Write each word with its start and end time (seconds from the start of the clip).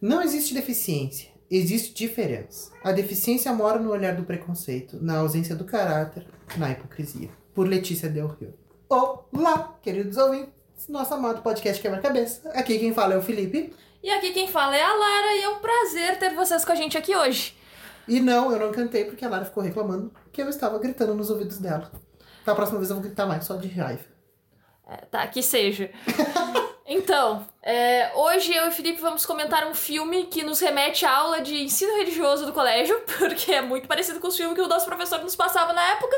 Não 0.00 0.22
existe 0.22 0.54
deficiência, 0.54 1.28
existe 1.50 1.92
diferença. 1.92 2.70
A 2.84 2.92
deficiência 2.92 3.52
mora 3.52 3.80
no 3.80 3.90
olhar 3.90 4.14
do 4.14 4.22
preconceito, 4.22 4.96
na 5.02 5.18
ausência 5.18 5.56
do 5.56 5.64
caráter, 5.64 6.24
na 6.56 6.70
hipocrisia. 6.70 7.28
Por 7.52 7.66
Letícia 7.66 8.08
Del 8.08 8.28
Rio. 8.28 8.54
Olá, 8.88 9.76
queridos 9.82 10.16
ouvintes, 10.16 10.52
nosso 10.88 11.12
amado 11.14 11.42
podcast 11.42 11.82
Quebra-Cabeça. 11.82 12.48
Aqui 12.50 12.78
quem 12.78 12.94
fala 12.94 13.14
é 13.14 13.16
o 13.16 13.22
Felipe. 13.22 13.74
E 14.00 14.08
aqui 14.08 14.30
quem 14.30 14.46
fala 14.46 14.76
é 14.76 14.82
a 14.84 14.94
Lara 14.94 15.34
e 15.34 15.42
é 15.42 15.48
um 15.48 15.58
prazer 15.58 16.16
ter 16.16 16.32
vocês 16.32 16.64
com 16.64 16.70
a 16.70 16.76
gente 16.76 16.96
aqui 16.96 17.16
hoje. 17.16 17.56
E 18.06 18.20
não, 18.20 18.52
eu 18.52 18.58
não 18.60 18.70
cantei 18.70 19.04
porque 19.04 19.24
a 19.24 19.28
Lara 19.28 19.46
ficou 19.46 19.64
reclamando 19.64 20.12
que 20.32 20.40
eu 20.40 20.48
estava 20.48 20.78
gritando 20.78 21.12
nos 21.12 21.28
ouvidos 21.28 21.58
dela. 21.58 21.90
Da 22.46 22.54
próxima 22.54 22.78
vez 22.78 22.88
eu 22.88 22.94
vou 22.94 23.04
gritar 23.04 23.26
mais, 23.26 23.44
só 23.44 23.56
de 23.56 23.66
raiva. 23.66 24.04
É, 24.88 24.98
tá, 25.06 25.26
que 25.26 25.42
seja. 25.42 25.90
Então, 26.90 27.46
é, 27.62 28.10
hoje 28.16 28.54
eu 28.54 28.64
e 28.64 28.68
o 28.68 28.72
Felipe 28.72 28.98
vamos 28.98 29.26
comentar 29.26 29.66
um 29.68 29.74
filme 29.74 30.24
que 30.24 30.42
nos 30.42 30.58
remete 30.58 31.04
à 31.04 31.14
aula 31.14 31.42
de 31.42 31.62
ensino 31.62 31.94
religioso 31.98 32.46
do 32.46 32.52
colégio, 32.52 32.98
porque 33.18 33.52
é 33.52 33.60
muito 33.60 33.86
parecido 33.86 34.18
com 34.18 34.28
os 34.28 34.36
filmes 34.36 34.54
que 34.54 34.62
o 34.62 34.66
nosso 34.68 34.86
professor 34.86 35.20
nos 35.22 35.36
passava 35.36 35.74
na 35.74 35.82
época, 35.82 36.16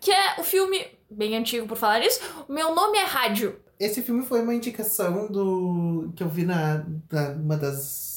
que 0.00 0.12
é 0.12 0.36
o 0.38 0.44
filme, 0.44 0.86
bem 1.10 1.36
antigo 1.36 1.66
por 1.66 1.76
falar 1.76 2.00
isso, 2.06 2.20
Meu 2.48 2.72
Nome 2.72 2.98
é 2.98 3.04
Rádio. 3.04 3.58
Esse 3.80 4.00
filme 4.00 4.24
foi 4.24 4.40
uma 4.42 4.54
indicação 4.54 5.26
do 5.26 6.12
que 6.14 6.22
eu 6.22 6.28
vi 6.28 6.44
na, 6.44 6.86
na 7.10 7.30
uma 7.30 7.56
das 7.56 8.14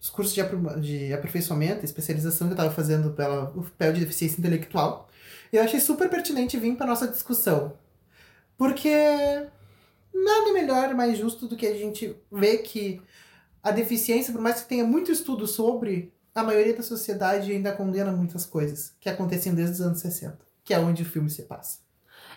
dos 0.00 0.08
cursos 0.10 0.32
de, 0.34 0.40
apro- 0.40 0.80
de 0.80 1.12
aperfeiçoamento, 1.12 1.84
especialização 1.84 2.46
que 2.46 2.52
eu 2.52 2.56
estava 2.56 2.70
fazendo 2.74 3.10
pela 3.10 3.52
UFPEL 3.54 3.92
de 3.92 4.00
deficiência 4.00 4.38
intelectual. 4.38 5.08
E 5.52 5.56
eu 5.56 5.62
achei 5.62 5.78
super 5.78 6.08
pertinente 6.08 6.56
vir 6.56 6.74
para 6.76 6.86
nossa 6.86 7.06
discussão. 7.06 7.74
Porque 8.56 8.88
nada 10.12 10.52
melhor, 10.52 10.94
mais 10.94 11.18
justo 11.18 11.46
do 11.46 11.56
que 11.56 11.66
a 11.66 11.74
gente 11.74 12.16
ver 12.30 12.58
que 12.58 13.00
a 13.62 13.70
deficiência, 13.70 14.32
por 14.32 14.40
mais 14.40 14.62
que 14.62 14.68
tenha 14.68 14.84
muito 14.84 15.12
estudo 15.12 15.46
sobre, 15.46 16.12
a 16.34 16.42
maioria 16.42 16.74
da 16.74 16.82
sociedade 16.82 17.52
ainda 17.52 17.72
condena 17.72 18.12
muitas 18.12 18.46
coisas 18.46 18.94
que 19.00 19.08
aconteciam 19.08 19.54
desde 19.54 19.74
os 19.74 19.80
anos 19.80 20.00
60, 20.00 20.38
que 20.64 20.72
é 20.72 20.78
onde 20.78 21.02
o 21.02 21.06
filme 21.06 21.28
se 21.28 21.42
passa. 21.42 21.80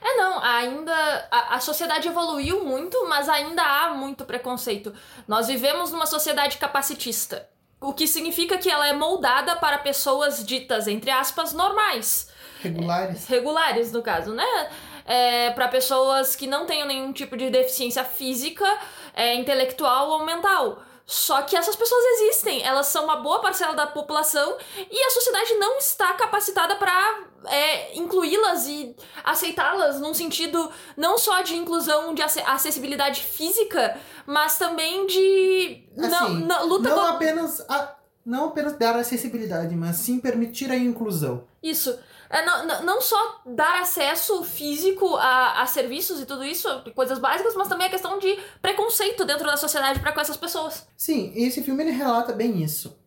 É, 0.02 0.18
não, 0.18 0.42
ainda. 0.42 0.94
A, 1.30 1.56
a 1.56 1.60
sociedade 1.60 2.08
evoluiu 2.08 2.66
muito, 2.66 3.08
mas 3.08 3.30
ainda 3.30 3.62
há 3.62 3.94
muito 3.94 4.26
preconceito. 4.26 4.92
Nós 5.28 5.48
vivemos 5.48 5.92
numa 5.92 6.08
sociedade 6.08 6.58
capacitista. 6.58 7.48
O 7.80 7.94
que 7.94 8.08
significa 8.08 8.58
que 8.58 8.70
ela 8.70 8.88
é 8.88 8.94
moldada 8.94 9.56
para 9.56 9.78
pessoas 9.78 10.44
ditas, 10.44 10.88
entre 10.88 11.12
aspas, 11.12 11.54
normais. 11.54 12.30
Regulares. 12.62 13.26
regulares, 13.28 13.92
no 13.92 14.04
caso, 14.04 14.34
né? 14.34 14.70
É, 15.06 15.52
para 15.52 15.68
pessoas 15.68 16.36
que 16.36 16.48
não 16.48 16.66
tenham 16.66 16.88
nenhum 16.88 17.12
tipo 17.12 17.36
de 17.38 17.50
deficiência 17.50 18.04
física, 18.04 18.66
é, 19.14 19.36
intelectual 19.36 20.10
ou 20.10 20.26
mental. 20.26 20.84
Só 21.04 21.42
que 21.42 21.58
essas 21.58 21.76
pessoas 21.76 22.04
existem, 22.06 22.64
elas 22.64 22.88
são 22.88 23.04
uma 23.04 23.18
boa 23.18 23.40
parcela 23.42 23.74
da 23.74 23.86
população 23.88 24.56
e 24.90 25.04
a 25.04 25.10
sociedade 25.10 25.56
não 25.56 25.78
está 25.78 26.14
capacitada 26.14 26.76
para 26.76 27.24
é, 27.48 27.98
incluí-las 27.98 28.66
e 28.68 28.96
aceitá-las 29.24 30.00
num 30.00 30.14
sentido 30.14 30.72
não 30.96 31.18
só 31.18 31.42
de 31.42 31.56
inclusão, 31.58 32.14
de 32.14 32.22
ace- 32.22 32.44
acessibilidade 32.46 33.24
física, 33.24 33.98
mas 34.26 34.58
também 34.58 35.06
de 35.08 35.84
não, 35.98 36.08
Assim, 36.26 36.44
não- 36.46 36.66
luta 36.68 36.88
não 36.90 36.96
contra 36.96 37.12
apenas 37.12 37.60
a, 37.70 37.96
não 38.26 38.46
apenas 38.46 38.78
dar 38.78 38.96
acessibilidade, 38.96 39.76
mas 39.76 39.98
sim 39.98 40.18
permitir 40.20 40.72
a 40.72 40.78
inclusão. 40.78 41.44
Isso. 41.62 42.00
É, 42.32 42.46
não, 42.46 42.84
não- 42.84 43.02
só 43.02 43.42
dar 43.46 43.82
acesso 43.82 44.44
físico 44.44 45.16
a, 45.18 45.62
a 45.62 45.66
serviços 45.66 46.22
e 46.22 46.26
tudo 46.26 46.44
isso, 46.44 46.68
coisas 46.96 47.20
básicas, 47.20 47.56
mas 47.56 47.68
também 47.68 47.88
a 47.88 47.90
questão 47.90 48.20
de 48.20 48.38
preconceito 48.62 49.26
dentro 49.26 49.46
da 49.46 49.58
sociedade 49.58 50.00
para 50.00 50.12
com 50.14 50.22
essas 50.22 50.38
pessoas. 50.38 50.88
Sim, 50.96 51.32
e 51.36 51.46
esse 51.46 51.62
filme 51.64 51.84
ele 51.84 51.92
relata 51.92 52.32
bem 52.32 52.64
isso. 52.64 52.98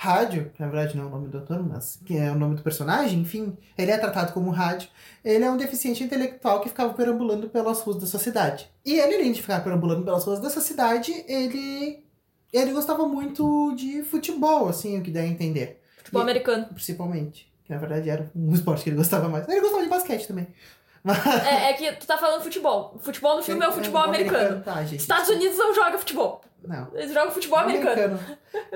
Rádio, 0.00 0.52
que 0.54 0.60
na 0.62 0.68
verdade 0.68 0.96
não 0.96 1.04
é 1.04 1.06
o 1.08 1.10
nome 1.10 1.26
do 1.28 1.38
ator, 1.38 1.60
mas 1.60 1.98
que 2.06 2.16
é 2.16 2.30
o 2.30 2.36
nome 2.36 2.54
do 2.54 2.62
personagem, 2.62 3.18
enfim, 3.18 3.56
ele 3.76 3.90
é 3.90 3.98
tratado 3.98 4.32
como 4.32 4.50
rádio. 4.52 4.88
Ele 5.24 5.42
é 5.44 5.50
um 5.50 5.56
deficiente 5.56 6.04
intelectual 6.04 6.60
que 6.60 6.68
ficava 6.68 6.94
perambulando 6.94 7.48
pelas 7.48 7.80
ruas 7.80 7.96
da 8.00 8.06
sua 8.06 8.20
cidade. 8.20 8.70
E 8.84 8.92
ele, 8.94 9.16
além 9.16 9.32
de 9.32 9.42
ficar 9.42 9.60
perambulando 9.64 10.04
pelas 10.04 10.24
ruas 10.24 10.38
dessa 10.38 10.60
cidade, 10.60 11.12
ele 11.26 12.04
ele 12.52 12.72
gostava 12.72 13.06
muito 13.08 13.74
de 13.74 14.02
futebol, 14.04 14.68
assim, 14.68 14.98
o 14.98 15.02
que 15.02 15.10
dá 15.10 15.20
a 15.20 15.26
entender. 15.26 15.82
Futebol 15.98 16.22
E- 16.22 16.24
americano. 16.24 16.66
Principalmente. 16.72 17.47
Que 17.68 17.74
na 17.74 17.78
verdade 17.78 18.08
era 18.08 18.30
um 18.34 18.54
esporte 18.54 18.82
que 18.82 18.88
ele 18.88 18.96
gostava 18.96 19.28
mais. 19.28 19.46
Ele 19.46 19.60
gostava 19.60 19.82
de 19.82 19.90
basquete 19.90 20.26
também. 20.26 20.48
Mas... 21.04 21.24
É, 21.26 21.70
é 21.70 21.72
que 21.74 21.92
tu 21.92 22.06
tá 22.06 22.16
falando 22.16 22.42
futebol. 22.42 22.96
Futebol 22.98 23.36
no 23.36 23.42
filme 23.42 23.62
é 23.62 23.68
o 23.68 23.72
futebol 23.72 24.02
americano. 24.02 24.62
Tá, 24.62 24.82
gente. 24.84 25.00
Estados 25.00 25.28
Unidos 25.28 25.58
não 25.58 25.74
joga 25.74 25.98
futebol. 25.98 26.40
Não. 26.66 26.88
Eles 26.94 27.12
jogam 27.12 27.30
futebol 27.30 27.58
americano. 27.58 28.18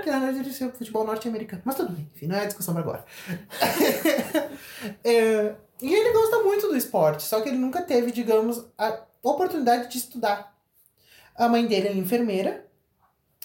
Que 0.03 0.11
na 0.11 0.21
verdade 0.21 0.53
ser 0.53 0.67
o 0.67 0.73
futebol 0.73 1.05
norte-americano. 1.05 1.63
Mas 1.65 1.75
tudo 1.75 1.93
bem, 1.93 2.09
enfim, 2.15 2.27
não 2.27 2.37
é 2.37 2.43
a 2.43 2.47
discussão 2.47 2.75
pra 2.75 2.83
agora. 2.83 3.05
É, 5.03 5.55
e 5.81 5.95
ele 5.95 6.13
gosta 6.13 6.39
muito 6.43 6.69
do 6.69 6.77
esporte, 6.77 7.23
só 7.23 7.41
que 7.41 7.49
ele 7.49 7.59
nunca 7.59 7.83
teve, 7.83 8.13
digamos, 8.13 8.65
a 8.77 9.01
oportunidade 9.23 9.89
de 9.89 9.99
estudar. 9.99 10.55
A 11.35 11.49
mãe 11.49 11.67
dele 11.67 11.89
é 11.89 11.93
enfermeira 11.93 12.67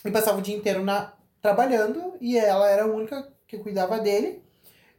e 0.03 0.11
passava 0.11 0.37
o 0.37 0.41
dia 0.41 0.55
inteiro 0.55 0.83
na, 0.83 1.13
trabalhando 1.41 2.15
e 2.19 2.37
ela 2.37 2.69
era 2.69 2.83
a 2.83 2.87
única 2.87 3.27
que 3.47 3.57
cuidava 3.57 3.99
dele. 3.99 4.43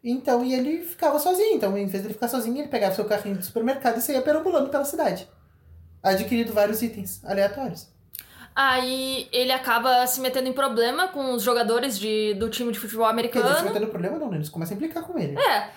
Então, 0.03 0.45
e 0.45 0.55
ele 0.55 0.83
ficava 0.85 1.19
sozinho. 1.19 1.57
Então, 1.57 1.77
em 1.77 1.87
vez 1.87 2.03
de 2.03 2.09
ele 2.09 2.15
ficar 2.15 2.29
sozinho, 2.29 2.57
ele 2.59 2.69
pegava 2.69 2.95
seu 2.95 3.05
carrinho 3.05 3.37
do 3.37 3.45
supermercado 3.45 3.99
e 3.99 4.01
saía 4.01 4.23
perambulando 4.23 4.69
pela 4.71 4.85
cidade. 4.85 5.29
Adquirindo 6.03 6.53
vários 6.53 6.81
itens 6.83 7.23
aleatórios. 7.25 7.89
Aí 8.55 9.29
ele 9.33 9.53
acaba 9.53 10.07
se 10.07 10.21
metendo 10.21 10.49
em 10.49 10.53
problema 10.53 11.09
com 11.09 11.33
os 11.33 11.43
jogadores 11.43 11.99
de, 11.99 12.35
do 12.35 12.49
time 12.49 12.73
de 12.73 12.79
futebol 12.79 13.07
Quer 13.07 13.13
dizer, 13.23 13.33
se 13.33 13.39
americano. 13.39 13.65
não 13.67 13.73
tendo 13.73 13.87
problema, 13.89 14.19
não, 14.19 14.31
né? 14.31 14.37
Eles 14.37 14.49
começam 14.49 14.75
a 14.75 14.77
implicar 14.77 15.03
com 15.05 15.19
ele. 15.19 15.39
É. 15.39 15.71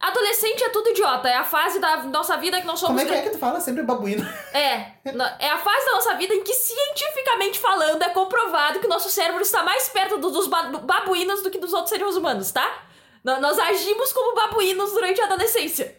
Adolescente 0.00 0.62
é 0.62 0.68
tudo 0.68 0.90
idiota. 0.90 1.28
É 1.28 1.34
a 1.36 1.44
fase 1.44 1.80
da 1.80 2.02
nossa 2.04 2.36
vida 2.36 2.60
que 2.60 2.66
nós 2.66 2.78
somos. 2.78 3.00
Como 3.00 3.00
é 3.00 3.10
que 3.12 3.18
é 3.18 3.22
que 3.28 3.30
tu 3.30 3.38
fala? 3.38 3.58
Sempre 3.60 3.82
babuíno. 3.82 4.22
É, 4.52 4.92
é 5.40 5.48
a 5.50 5.58
fase 5.58 5.86
da 5.86 5.92
nossa 5.94 6.14
vida 6.14 6.32
em 6.34 6.44
que, 6.44 6.52
cientificamente 6.54 7.58
falando, 7.58 8.02
é 8.02 8.10
comprovado 8.10 8.78
que 8.80 8.86
o 8.86 8.88
nosso 8.88 9.08
cérebro 9.10 9.40
está 9.42 9.62
mais 9.64 9.88
perto 9.88 10.18
do- 10.18 10.30
dos 10.30 10.46
ba- 10.46 10.70
babuínos 10.78 11.42
do 11.42 11.50
que 11.50 11.58
dos 11.58 11.72
outros 11.72 11.90
seres 11.90 12.14
humanos, 12.16 12.52
tá? 12.52 12.82
Nós 13.24 13.58
agimos 13.58 14.12
como 14.12 14.34
babuínos 14.36 14.92
durante 14.92 15.20
a 15.20 15.24
adolescência. 15.24 15.96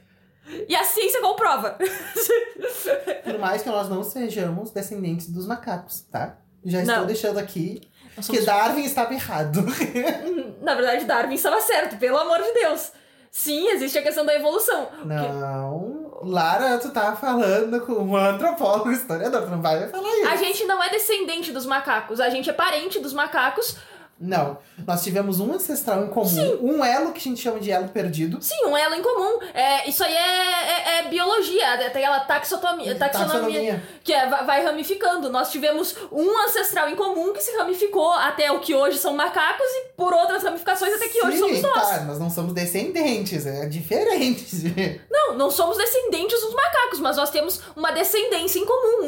E 0.69 0.75
a 0.75 0.83
ciência 0.83 1.19
comprova. 1.21 1.75
Por 3.23 3.39
mais 3.39 3.63
que 3.63 3.69
nós 3.69 3.89
não 3.89 4.03
sejamos 4.03 4.69
descendentes 4.69 5.27
dos 5.31 5.47
macacos, 5.47 6.01
tá? 6.11 6.37
Já 6.63 6.81
estou 6.81 6.97
Não. 6.97 7.05
deixando 7.07 7.39
aqui 7.39 7.81
Nós 8.15 8.27
que 8.27 8.41
Darwin 8.41 8.83
estava 8.85 9.13
errado. 9.13 9.65
Na 10.61 10.75
verdade, 10.75 11.05
Darwin 11.05 11.33
estava 11.33 11.59
certo, 11.61 11.97
pelo 11.97 12.17
amor 12.17 12.41
de 12.43 12.51
Deus. 12.53 12.91
Sim, 13.31 13.67
existe 13.69 13.97
a 13.97 14.01
questão 14.03 14.25
da 14.25 14.35
evolução. 14.35 14.87
não. 15.03 16.05
Lara, 16.23 16.77
tu 16.79 16.89
tá 16.91 17.15
falando 17.15 17.81
com 17.81 17.91
um 17.93 18.15
antropólogo, 18.15 18.89
historiador, 18.89 19.43
tu 19.43 19.49
não 19.49 19.61
vai 19.61 19.87
falar 19.89 20.07
isso. 20.09 20.27
A 20.29 20.35
gente 20.37 20.63
não 20.65 20.81
é 20.81 20.89
descendente 20.89 21.51
dos 21.51 21.65
macacos, 21.65 22.19
a 22.21 22.29
gente 22.29 22.49
é 22.49 22.53
parente 22.53 22.99
dos 22.99 23.13
macacos. 23.13 23.75
Não. 24.19 24.57
Nós 24.87 25.03
tivemos 25.03 25.39
um 25.41 25.53
ancestral 25.53 26.03
em 26.03 26.07
comum, 26.07 26.57
um 26.61 26.83
elo 26.85 27.11
que 27.11 27.19
a 27.19 27.21
gente 27.21 27.41
chama 27.41 27.59
de 27.59 27.69
elo 27.69 27.89
perdido. 27.89 28.37
Sim, 28.41 28.65
um 28.65 28.77
elo 28.77 28.95
em 28.95 29.01
comum. 29.01 29.39
É, 29.53 29.89
isso 29.89 30.03
aí 30.03 30.13
é, 30.13 30.19
é- 30.19 30.99
é 30.99 31.03
biologia, 31.09 31.77
tem 31.77 31.87
aquela 31.87 32.21
taxotomia, 32.21 32.95
taxonomia. 32.95 33.33
Taxonomia. 33.39 33.83
Que 34.03 34.13
é, 34.13 34.27
va- 34.29 34.43
vai 34.43 34.63
ramificando. 34.63 35.29
Nós 35.29 35.51
tivemos 35.51 35.95
um 36.11 36.39
ancestral 36.45 36.87
em 36.89 36.95
comum 36.95 37.33
que 37.33 37.41
se 37.41 37.55
ramificou 37.57 38.09
até 38.13 38.49
o 38.51 38.59
que 38.59 38.73
hoje 38.73 38.97
são 38.97 39.13
macacos 39.15 39.65
e 39.67 39.89
por 39.97 40.13
outras 40.13 40.43
ramificações 40.43 40.93
até 40.93 41.07
que 41.09 41.21
hoje 41.25 41.37
Sim, 41.37 41.41
somos 41.41 41.61
nós. 41.61 41.89
tá, 41.89 41.99
nós 42.03 42.19
não 42.19 42.29
somos 42.29 42.53
descendentes, 42.53 43.45
é 43.45 43.65
diferente. 43.65 44.45
Não, 45.09 45.33
não 45.35 45.49
somos 45.49 45.75
descendentes 45.77 46.39
dos 46.39 46.53
macacos, 46.53 46.99
mas 46.99 47.17
nós 47.17 47.31
temos 47.31 47.59
uma 47.75 47.91
descendência 47.91 48.59
em 48.59 48.65
comum, 48.65 49.01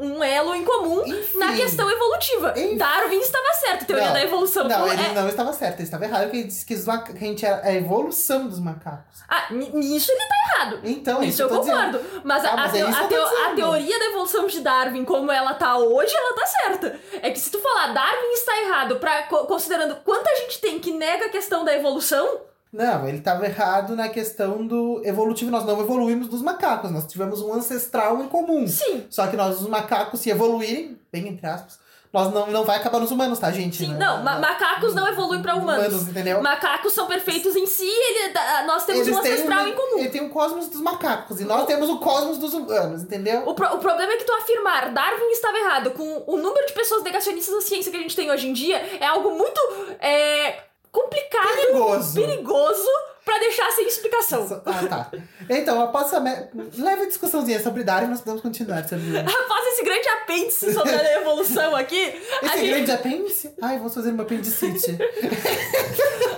um, 0.00 0.18
um 0.18 0.24
elo 0.24 0.54
em 0.54 0.64
comum 0.64 1.04
Enfim. 1.04 1.38
na 1.38 1.52
questão 1.52 1.90
evolutiva. 1.90 2.54
Enfim. 2.56 2.76
Darwin 2.76 3.18
estava 3.18 3.52
certo, 3.54 3.84
teoria 3.86 4.06
Não, 4.06 4.12
da 4.12 4.22
evolução. 4.22 4.53
Não, 4.62 4.68
Não, 4.68 4.88
ele 4.92 5.02
é- 5.02 5.12
não 5.12 5.28
estava 5.28 5.52
certo, 5.52 5.74
ele 5.76 5.82
estava 5.82 6.04
errado, 6.04 6.22
porque 6.24 6.36
ele 6.38 6.46
disse 6.46 6.64
que, 6.64 6.74
os 6.74 6.84
maca- 6.86 7.12
que 7.12 7.24
a 7.24 7.28
gente 7.28 7.44
era 7.44 7.66
a 7.66 7.72
evolução 7.72 8.46
dos 8.48 8.58
macacos. 8.60 9.20
Ah, 9.28 9.46
ni- 9.50 9.70
nisso 9.70 10.12
ele 10.12 10.20
tá 10.28 10.34
errado. 10.58 10.80
Então, 10.84 11.22
é 11.22 11.26
Isso 11.26 11.42
eu 11.42 11.48
tô 11.48 11.58
dizendo. 11.60 11.98
concordo. 11.98 12.20
Mas, 12.24 12.44
Ah, 12.44 12.52
a, 12.52 12.56
mas 12.56 12.74
a 12.74 12.76
é 12.76 12.80
teo- 12.80 12.90
isso 12.90 13.00
a 13.00 13.08
teo- 13.08 13.54
teoria 13.56 13.98
da 13.98 14.04
evolução 14.06 14.46
de 14.46 14.60
Darwin, 14.60 15.04
como 15.04 15.32
ela 15.32 15.54
tá 15.54 15.76
hoje, 15.78 16.14
ela 16.14 16.34
tá 16.36 16.46
certa. 16.46 17.00
É 17.22 17.30
que 17.30 17.38
se 17.40 17.50
tu 17.50 17.58
falar 17.58 17.92
Darwin 17.92 18.32
está 18.34 18.60
errado, 18.62 18.96
pra, 18.96 19.22
co- 19.24 19.46
considerando 19.46 19.96
quanta 20.04 20.30
gente 20.36 20.60
tem 20.60 20.78
que 20.78 20.92
nega 20.92 21.26
a 21.26 21.30
questão 21.30 21.64
da 21.64 21.74
evolução, 21.74 22.40
Não, 22.72 23.06
ele 23.06 23.18
estava 23.18 23.46
errado 23.46 23.94
na 23.94 24.08
questão 24.08 24.66
do 24.66 25.00
evolutivo. 25.04 25.48
Nós 25.48 25.64
não 25.64 25.80
evoluímos 25.80 26.26
dos 26.26 26.42
macacos, 26.42 26.90
nós 26.90 27.06
tivemos 27.06 27.40
um 27.40 27.52
ancestral 27.54 28.20
em 28.20 28.26
comum. 28.28 28.66
sim. 28.66 29.06
Só 29.08 29.28
que 29.28 29.36
nós, 29.36 29.60
os 29.60 29.68
macacos, 29.68 30.18
se 30.20 30.28
evoluírem, 30.30 30.98
bem 31.12 31.28
entre 31.28 31.46
aspas, 31.46 31.78
Nós 32.14 32.32
não, 32.32 32.46
não 32.46 32.62
vai 32.64 32.76
acabar 32.76 33.00
nos 33.00 33.10
humanos, 33.10 33.40
tá, 33.40 33.50
gente? 33.50 33.76
Sim, 33.78 33.94
não, 33.94 34.22
ma 34.22 34.38
macacos 34.38 34.94
não 34.94 35.08
evoluem 35.08 35.42
pra 35.42 35.56
humanos. 35.56 35.86
Humanos, 35.88 36.08
entendeu? 36.08 36.40
Macacos 36.40 36.92
são 36.92 37.08
perfeitos 37.08 37.56
em 37.56 37.66
si, 37.66 37.84
ele, 37.88 38.32
nós 38.66 38.84
temos 38.84 39.02
Eles 39.08 39.16
um 39.16 39.18
ancestral 39.18 39.64
um- 39.64 39.66
em 39.68 39.72
comum. 39.72 39.98
Ele 39.98 40.08
tem 40.10 40.24
o 40.24 40.30
cosmos 40.30 40.68
dos 40.68 40.80
macacos 40.80 41.40
e 41.40 41.44
nós 41.44 41.66
temos 41.66 41.90
o 41.90 41.98
cosmos 41.98 42.38
dos 42.38 42.54
humanos, 42.54 43.02
entendeu? 43.02 43.42
O, 43.46 43.52
pro- 43.54 43.74
o 43.74 43.78
problema 43.78 44.12
é 44.12 44.16
que 44.16 44.22
tu 44.24 44.32
afirmar 44.32 44.92
Darwin 44.92 45.28
estava 45.32 45.58
errado 45.58 45.90
com 45.90 46.22
o 46.28 46.36
número 46.36 46.64
de 46.66 46.72
pessoas 46.72 47.02
negacionistas 47.02 47.52
da 47.52 47.60
ciência 47.60 47.90
que 47.90 47.98
a 47.98 48.00
gente 48.00 48.14
tem 48.14 48.30
hoje 48.30 48.46
em 48.48 48.52
dia 48.52 48.76
é 49.00 49.06
algo 49.06 49.30
muito 49.32 49.60
é, 50.00 50.58
complicado, 50.92 51.48
Perigoso. 51.56 52.14
perigoso, 52.14 52.88
pra 53.24 53.38
deixar 53.38 53.70
sem 53.72 53.86
explicação. 53.86 54.62
Ah, 54.66 54.86
tá. 54.86 55.10
Então, 55.48 55.80
após 55.80 56.06
essa 56.06 56.20
me... 56.20 56.30
leve 56.78 57.06
discussãozinha 57.06 57.60
sobre 57.62 57.82
Darwin, 57.82 58.08
nós 58.08 58.20
podemos 58.20 58.42
continuar 58.42 58.86
sobre 58.86 59.18
Após 59.18 59.66
esse 59.68 59.84
grande 59.84 60.08
apêndice 60.08 60.72
sobre 60.72 60.94
a 60.94 61.16
evolução 61.20 61.74
aqui, 61.74 61.96
esse 62.42 62.58
gente... 62.58 62.68
grande 62.68 62.90
apêndice. 62.92 63.54
Ai, 63.60 63.78
vamos 63.78 63.94
fazer 63.94 64.10
uma 64.10 64.22
apendicite. 64.22 64.98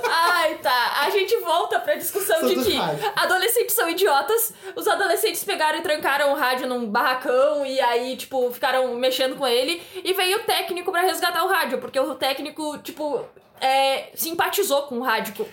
Ai, 0.09 0.59
tá. 0.59 1.03
A 1.03 1.11
gente 1.11 1.37
volta 1.41 1.81
pra 1.81 1.95
discussão 1.95 2.41
Sobre 2.41 2.57
de 2.57 2.65
que 2.65 2.77
rádios. 2.77 3.11
adolescentes 3.17 3.75
são 3.75 3.89
idiotas. 3.89 4.53
Os 4.75 4.87
adolescentes 4.87 5.43
pegaram 5.45 5.79
e 5.79 5.83
trancaram 5.83 6.33
o 6.33 6.37
rádio 6.37 6.67
num 6.67 6.87
barracão 6.87 7.67
e 7.67 7.81
aí, 7.81 8.17
tipo, 8.17 8.51
ficaram 8.53 8.95
mexendo 8.95 9.37
com 9.37 9.47
ele. 9.47 9.83
E 10.05 10.13
veio 10.13 10.39
o 10.39 10.43
técnico 10.45 10.91
pra 10.93 11.03
resgatar 11.03 11.45
o 11.45 11.49
rádio, 11.49 11.79
porque 11.79 11.99
o 11.99 12.15
técnico, 12.15 12.79
tipo, 12.79 13.25
é, 13.61 14.11
simpatizou 14.15 14.83
com 14.83 14.99
o 14.99 15.03
rádio. 15.03 15.47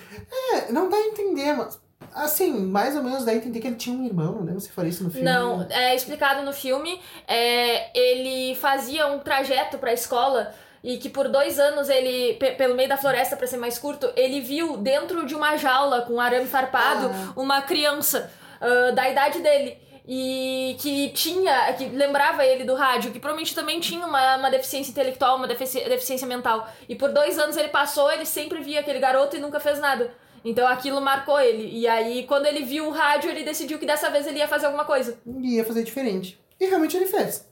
É, 0.54 0.72
não 0.72 0.90
dá 0.90 0.98
a 0.98 1.02
entender, 1.08 1.54
mas. 1.54 1.82
Assim, 2.14 2.52
mais 2.52 2.96
ou 2.96 3.02
menos 3.02 3.26
dá 3.26 3.32
a 3.32 3.36
entender 3.36 3.60
que 3.60 3.66
ele 3.66 3.76
tinha 3.76 3.98
um 3.98 4.06
irmão, 4.06 4.34
não 4.34 4.44
lembro 4.44 4.60
se 4.62 4.70
foi 4.72 4.88
isso 4.88 5.04
no 5.04 5.10
filme. 5.10 5.26
Não, 5.26 5.66
é 5.70 5.96
explicado 5.96 6.44
no 6.44 6.54
filme. 6.54 7.02
é, 7.28 7.90
ele 7.98 8.54
fazia 8.56 9.08
um 9.08 9.18
trajeto 9.20 9.80
pra 9.80 9.92
escola 9.94 10.54
e 10.84 10.98
que 10.98 11.10
por 11.10 11.28
dois 11.30 11.58
anos 11.58 11.90
ele, 11.90 12.34
pe- 12.36 12.52
pelo 12.52 12.76
meio 12.76 12.88
da 12.90 12.98
floresta, 12.98 13.36
pra 13.36 13.48
ser 13.48 13.58
mais 13.58 13.80
curto, 13.80 14.12
ele 14.16 14.42
viu 14.42 14.78
dentro 14.78 15.26
de 15.26 15.34
uma 15.34 15.56
jaula 15.58 16.02
com 16.02 16.20
arame 16.20 16.46
farpado 16.46 17.10
Ah. 17.12 17.34
uma 17.36 17.62
criança 17.64 18.30
ah, 18.62 18.92
da 18.92 19.10
idade 19.10 19.40
dele. 19.40 19.78
E 20.06 20.76
que 20.80 21.10
tinha, 21.12 21.72
que 21.74 21.86
lembrava 21.86 22.46
ele 22.46 22.66
do 22.66 22.76
rádio, 22.76 23.12
que 23.12 23.20
provavelmente 23.20 23.56
também 23.56 23.80
tinha 23.80 24.06
uma, 24.06 24.36
uma 24.36 24.52
deficiência 24.52 24.92
intelectual, 24.92 25.38
uma 25.38 25.48
defici- 25.48 25.84
deficiência 25.88 26.28
mental. 26.28 26.68
E 26.90 26.96
por 26.96 27.10
dois 27.14 27.40
anos 27.40 27.56
ele 27.56 27.70
passou, 27.70 28.12
ele 28.12 28.26
sempre 28.26 28.62
via 28.62 28.82
aquele 28.82 29.00
garoto 29.00 29.38
e 29.38 29.40
nunca 29.40 29.62
fez 29.62 29.80
nada. 29.80 30.14
Então 30.44 30.68
aquilo 30.68 31.00
marcou 31.00 31.40
ele. 31.40 31.70
E 31.80 31.88
aí, 31.88 32.28
quando 32.28 32.46
ele 32.48 32.66
viu 32.66 32.88
o 32.88 32.92
rádio, 32.92 33.30
ele 33.30 33.46
decidiu 33.46 33.80
que 33.80 33.86
dessa 33.86 34.10
vez 34.10 34.28
ele 34.28 34.40
ia 34.40 34.48
fazer 34.48 34.66
alguma 34.66 34.84
coisa. 34.84 35.18
Ia 35.26 35.64
fazer 35.64 35.84
diferente. 35.84 36.38
E 36.60 36.66
realmente 36.66 36.98
ele 36.98 37.06
fez. 37.06 37.50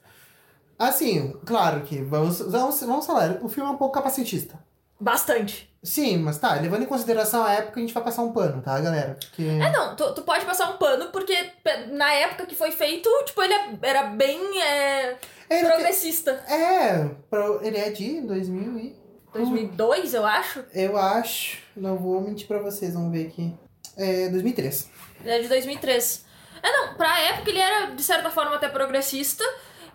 Assim, 0.77 1.31
claro 1.45 1.81
que 1.83 2.01
vamos, 2.01 2.39
vamos, 2.39 2.81
vamos 2.81 3.05
falar, 3.05 3.39
o 3.41 3.47
filme 3.47 3.69
é 3.69 3.73
um 3.73 3.77
pouco 3.77 3.93
capacitista. 3.93 4.59
Bastante. 4.99 5.70
Sim, 5.83 6.17
mas 6.17 6.37
tá, 6.37 6.53
levando 6.55 6.83
em 6.83 6.87
consideração 6.87 7.43
a 7.43 7.53
época, 7.53 7.79
a 7.79 7.81
gente 7.81 7.93
vai 7.93 8.03
passar 8.03 8.21
um 8.21 8.31
pano, 8.31 8.61
tá, 8.61 8.79
galera? 8.79 9.17
Porque. 9.19 9.41
É, 9.41 9.71
não, 9.71 9.95
tu, 9.95 10.13
tu 10.13 10.21
pode 10.21 10.45
passar 10.45 10.69
um 10.69 10.77
pano, 10.77 11.07
porque 11.11 11.35
na 11.91 12.13
época 12.13 12.45
que 12.45 12.53
foi 12.55 12.71
feito, 12.71 13.09
tipo, 13.25 13.41
ele 13.41 13.53
é- 13.53 13.77
era 13.81 14.03
bem 14.03 14.61
é, 14.61 15.17
progressista. 15.49 16.31
é, 16.47 17.09
ele 17.63 17.77
é 17.77 17.89
de 17.89 18.21
2000 18.21 18.77
e... 18.77 19.01
2002, 19.33 20.13
eu 20.13 20.25
acho. 20.25 20.63
Eu 20.73 20.97
acho, 20.97 21.57
não 21.75 21.97
vou 21.97 22.21
mentir 22.21 22.47
pra 22.47 22.59
vocês, 22.59 22.93
vamos 22.93 23.11
ver 23.11 23.27
aqui. 23.27 23.53
É 23.97 24.29
2003. 24.29 24.89
Ele 25.21 25.29
é 25.31 25.39
de 25.41 25.47
2003. 25.47 26.25
É, 26.61 26.71
não, 26.71 26.93
pra 26.95 27.19
época 27.21 27.49
ele 27.49 27.59
era, 27.59 27.87
de 27.87 28.03
certa 28.03 28.29
forma, 28.29 28.55
até 28.55 28.67
progressista. 28.69 29.43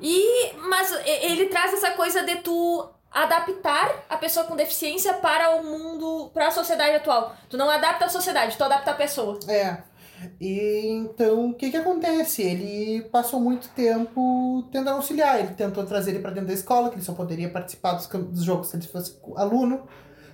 E, 0.01 0.53
mas 0.69 0.91
ele 1.07 1.47
traz 1.47 1.73
essa 1.73 1.93
coisa 1.93 2.23
de 2.23 2.37
tu 2.37 2.89
adaptar 3.11 4.05
a 4.09 4.17
pessoa 4.17 4.47
com 4.47 4.57
deficiência 4.57 5.15
para 5.15 5.57
o 5.57 5.65
mundo, 5.65 6.31
para 6.35 6.49
a 6.49 6.51
sociedade 6.51 6.97
atual. 6.97 7.35
Tu 7.49 7.57
não 7.57 7.71
adapta 7.71 8.05
a 8.05 8.09
sociedade, 8.09 8.57
tu 8.57 8.65
adapta 8.65 8.91
a 8.91 8.95
pessoa. 8.95 9.39
É. 9.49 9.79
E 10.41 10.89
então, 10.89 11.51
o 11.51 11.55
que 11.55 11.71
que 11.71 11.77
acontece? 11.77 12.43
Ele 12.43 13.03
passou 13.11 13.41
muito 13.41 13.69
tempo 13.71 14.67
tentando 14.73 14.97
auxiliar. 14.97 15.39
Ele 15.39 15.55
tentou 15.55 15.85
trazer 15.85 16.11
ele 16.11 16.21
pra 16.21 16.31
dentro 16.31 16.49
da 16.49 16.55
escola, 16.55 16.89
que 16.89 16.97
ele 16.97 17.05
só 17.05 17.13
poderia 17.13 17.49
participar 17.49 17.93
dos, 17.93 18.07
dos 18.07 18.43
jogos 18.43 18.69
se 18.69 18.77
ele 18.77 18.87
fosse 18.87 19.19
aluno. 19.37 19.87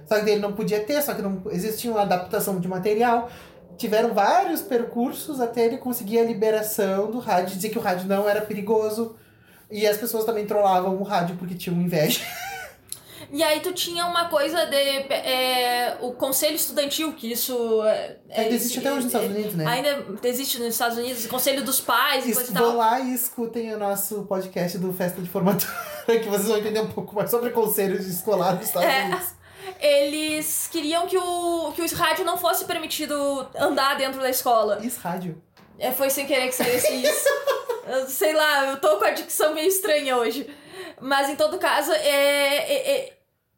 Só 0.06 0.20
que 0.20 0.30
ele 0.30 0.40
não 0.40 0.52
podia 0.52 0.80
ter, 0.80 1.00
só 1.02 1.14
que 1.14 1.22
não 1.22 1.42
existia 1.50 1.90
uma 1.90 2.02
adaptação 2.02 2.58
de 2.60 2.68
material. 2.68 3.30
Tiveram 3.76 4.12
vários 4.12 4.60
percursos 4.60 5.40
até 5.40 5.64
ele 5.64 5.78
conseguir 5.78 6.18
a 6.18 6.24
liberação 6.24 7.10
do 7.10 7.18
rádio, 7.18 7.56
dizer 7.56 7.70
que 7.70 7.78
o 7.78 7.82
rádio 7.82 8.06
não 8.06 8.28
era 8.28 8.42
perigoso. 8.42 9.16
E 9.70 9.86
as 9.86 9.96
pessoas 9.96 10.24
também 10.24 10.44
trollavam 10.44 10.96
o 10.96 11.02
rádio 11.02 11.36
porque 11.36 11.54
tinham 11.54 11.80
inveja. 11.80 12.20
E 13.32 13.42
aí 13.42 13.60
tu 13.60 13.72
tinha 13.72 14.04
uma 14.04 14.28
coisa 14.28 14.66
de 14.66 14.76
é, 14.76 15.96
o 16.02 16.12
conselho 16.12 16.54
estudantil, 16.54 17.14
que 17.14 17.32
isso 17.32 17.82
é, 17.84 18.16
Ainda 18.30 18.54
existe 18.54 18.78
até 18.78 18.90
hoje 18.90 19.04
nos 19.04 19.06
Estados 19.06 19.28
Unidos, 19.30 19.54
né? 19.54 19.66
Ainda 19.66 20.28
existe 20.28 20.58
nos 20.58 20.68
Estados 20.68 20.98
Unidos, 20.98 21.24
o 21.24 21.28
conselho 21.28 21.64
dos 21.64 21.80
pais 21.80 22.26
e 22.28 22.34
coisa 22.34 22.50
e 22.50 22.54
tal. 22.54 22.62
vão 22.66 22.76
lá 22.76 23.00
e 23.00 23.14
escutem 23.14 23.74
o 23.74 23.78
nosso 23.78 24.24
podcast 24.24 24.76
do 24.76 24.92
Festa 24.92 25.22
de 25.22 25.28
Formatura, 25.30 25.72
que 26.06 26.28
vocês 26.28 26.46
vão 26.46 26.58
entender 26.58 26.80
um 26.80 26.90
pouco 26.92 27.14
mais 27.14 27.30
sobre 27.30 27.50
conselhos 27.50 28.06
escolares 28.06 28.58
dos 28.58 28.68
Estados 28.68 28.88
É. 28.88 29.04
Unidos. 29.06 29.28
Eles 29.80 30.68
queriam 30.70 31.06
que 31.06 31.16
o, 31.16 31.72
que 31.74 31.80
o 31.82 31.94
rádio 31.96 32.24
não 32.24 32.36
fosse 32.36 32.64
permitido 32.66 33.48
andar 33.56 33.96
dentro 33.96 34.20
da 34.20 34.28
escola. 34.28 34.78
Isso, 34.82 35.00
rádio. 35.00 35.40
É, 35.78 35.90
foi 35.90 36.10
sem 36.10 36.26
querer 36.26 36.48
que 36.48 36.54
saiu 36.54 36.76
isso. 36.76 37.28
Eu 37.86 38.06
sei 38.06 38.32
lá, 38.34 38.66
eu 38.66 38.80
tô 38.80 38.98
com 38.98 39.04
a 39.04 39.10
dicção 39.10 39.54
meio 39.54 39.66
estranha 39.68 40.16
hoje. 40.16 40.48
Mas 41.00 41.28
em 41.30 41.34
todo 41.36 41.58
caso, 41.58 41.92
é, 41.92 41.98
é- 42.06 42.90
é- 42.90 43.12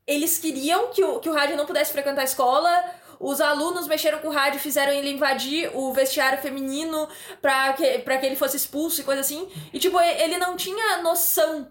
eles 0.07 0.39
queriam 0.39 0.89
que 0.89 1.03
o, 1.03 1.19
que 1.19 1.29
o 1.29 1.33
rádio 1.33 1.57
não 1.57 1.67
pudesse 1.67 1.93
frequentar 1.93 2.23
a 2.23 2.25
escola. 2.25 2.85
Os 3.19 3.41
alunos 3.41 3.87
mexeram 3.87 4.19
com 4.19 4.29
o 4.29 4.31
rádio, 4.31 4.61
fizeram 4.61 4.93
ele 4.93 5.11
invadir 5.11 5.71
o 5.73 5.93
vestiário 5.93 6.43
feminino 6.43 7.09
pra 7.41 7.73
que, 7.73 8.01
pra 8.01 8.19
que 8.19 8.27
ele 8.27 8.37
fosse 8.37 8.57
expulso 8.57 9.01
e 9.01 9.05
coisa 9.05 9.21
assim. 9.21 9.49
E, 9.73 9.79
tipo, 9.79 9.99
ele 10.01 10.37
não 10.37 10.57
tinha 10.57 10.99
noção 10.99 11.67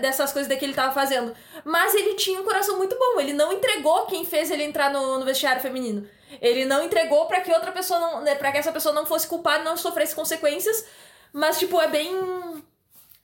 dessas 0.00 0.32
coisas 0.32 0.56
que 0.56 0.64
ele 0.64 0.72
tava 0.72 0.92
fazendo. 0.92 1.34
Mas 1.64 1.94
ele 1.94 2.14
tinha 2.14 2.40
um 2.40 2.44
coração 2.44 2.78
muito 2.78 2.96
bom. 2.96 3.20
Ele 3.20 3.32
não 3.32 3.52
entregou 3.52 4.06
quem 4.06 4.24
fez 4.24 4.50
ele 4.50 4.62
entrar 4.62 4.90
no, 4.90 5.18
no 5.18 5.24
vestiário 5.24 5.60
feminino. 5.60 6.08
Ele 6.40 6.64
não 6.64 6.84
entregou 6.84 7.26
pra 7.26 7.40
que 7.40 7.52
outra 7.52 7.72
pessoa 7.72 7.98
não. 7.98 8.20
Né, 8.22 8.34
pra 8.36 8.52
que 8.52 8.58
essa 8.58 8.72
pessoa 8.72 8.94
não 8.94 9.04
fosse 9.04 9.26
culpada, 9.26 9.64
não 9.64 9.76
sofresse 9.76 10.14
consequências. 10.14 10.86
Mas, 11.32 11.58
tipo, 11.58 11.80
é 11.80 11.88
bem 11.88 12.10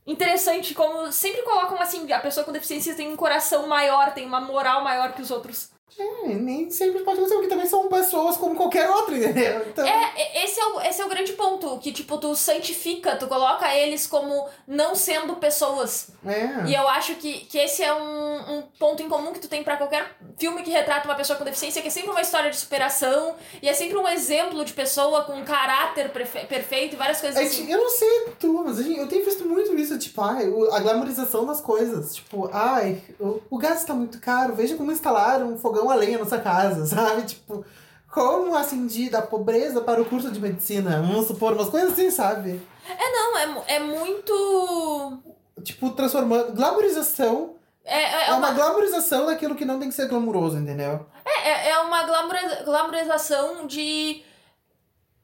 interessante 0.07 0.75
como 0.75 1.11
sempre 1.11 1.43
colocam 1.43 1.81
assim, 1.81 2.11
a 2.13 2.21
pessoa 2.21 2.45
com 2.45 2.53
deficiência 2.53 2.95
tem 2.95 3.09
um 3.09 3.17
coração 3.17 3.67
maior, 3.67 4.15
tem 4.15 4.27
uma 4.27 4.41
moral 4.41 4.83
maior 4.85 5.13
que 5.13 5.23
os 5.23 5.31
outros. 5.31 5.76
É, 5.99 6.29
nem 6.35 6.69
sempre 6.71 7.01
pode 7.03 7.17
acontecer, 7.17 7.35
porque 7.37 7.49
também 7.49 7.67
são 7.67 7.89
pessoas 7.89 8.37
como 8.37 8.55
qualquer 8.55 8.91
outra, 8.91 9.17
entendeu? 9.17 9.63
Então, 9.67 9.87
É, 9.87 10.13
e- 10.41 10.45
esse 10.45 10.61
é, 10.61 10.67
o, 10.67 10.81
esse 10.83 11.01
é 11.01 11.05
o 11.07 11.09
grande 11.09 11.33
ponto, 11.33 11.79
que 11.79 11.91
tipo, 11.91 12.19
tu 12.19 12.37
santifica, 12.37 13.17
tu 13.17 13.27
coloca 13.27 13.75
eles 13.75 14.07
como 14.07 14.47
não 14.67 14.95
sendo 14.95 15.37
pessoas. 15.37 16.09
é. 16.27 16.67
E 16.69 16.75
eu 16.75 16.87
acho 16.89 17.15
que, 17.15 17.47
que 17.47 17.57
esse 17.57 17.83
é 17.83 17.95
um, 17.95 18.59
um 18.59 18.63
ponto 18.79 19.03
em 19.03 19.09
comum 19.09 19.33
que 19.33 19.39
tu 19.39 19.49
tem 19.49 19.63
pra 19.65 19.79
qualquer 19.79 20.17
filme 20.39 20.63
que 20.63 20.71
retrata 20.71 21.09
uma 21.09 21.15
pessoa 21.15 21.39
com 21.39 21.45
deficiência, 21.45 21.81
que 21.81 21.89
é 21.89 21.91
sempre 21.91 22.11
uma 22.11 22.21
história 22.21 22.51
de 22.51 22.57
superação, 22.59 23.35
e 23.63 23.69
é 23.69 23.73
sempre 23.73 23.97
um 23.97 24.07
exemplo 24.07 24.65
de 24.67 24.75
pessoa 24.75 25.23
com 25.25 25.33
um 25.33 25.45
caráter 25.47 26.11
perfe- 26.11 26.45
perfeito 26.47 26.93
e 26.95 26.97
várias 26.99 27.23
coisas 27.23 27.41
A 27.41 27.43
assim. 27.43 27.73
eu 27.73 27.79
não 27.79 27.89
sei 27.89 28.27
tu, 28.39 28.63
mas 28.65 28.77
gente- 28.79 28.99
eu 28.99 29.09
tenho 29.09 29.25
visto 29.25 29.49
muito 29.49 29.75
isso, 29.79 29.99
tipo, 29.99 30.21
ai, 30.21 30.45
a 30.73 30.81
glamorização 30.81 31.47
das 31.47 31.61
coisas. 31.63 32.15
Tipo, 32.17 32.51
ai, 32.53 33.01
o, 33.19 33.41
o 33.49 33.57
gás 33.57 33.83
tá 33.85 33.95
muito 33.95 34.21
caro, 34.21 34.55
veja 34.55 34.77
como 34.77 34.93
instalaram 34.93 35.49
um 35.55 35.57
fogão 35.57 35.76
a 35.91 35.95
lenha 35.95 36.19
na 36.19 36.27
sua 36.27 36.39
casa, 36.41 36.85
sabe? 36.87 37.23
Tipo, 37.23 37.65
como 38.13 38.55
ascendi 38.57 39.11
da 39.11 39.21
pobreza 39.23 39.81
para 39.81 40.01
o 40.01 40.05
curso 40.07 40.31
de 40.31 40.41
medicina, 40.41 41.03
vamos 41.03 41.27
supor, 41.27 41.53
umas 41.53 41.69
coisas 41.69 41.93
assim, 41.93 42.11
sabe? 42.11 42.61
É, 42.89 43.11
não, 43.13 43.37
é, 43.39 43.75
é 43.75 43.81
muito. 43.81 45.19
Tipo, 45.63 45.91
transformando. 45.91 46.53
Glamorização 46.55 47.57
É, 47.85 47.99
é, 47.99 48.05
é 48.05 48.27
é 48.29 48.31
uma 48.33 48.39
uma, 48.49 48.53
glamorização 48.53 49.27
daquilo 49.27 49.55
que 49.55 49.65
não 49.65 49.79
tem 49.79 49.89
que 49.89 49.95
ser 49.95 50.09
glamuroso, 50.09 50.57
entendeu? 50.59 51.07
é, 51.25 51.71
é 51.71 51.79
uma 51.81 52.03
glamoura- 52.05 52.63
glamourização 52.65 53.67
de 53.67 54.23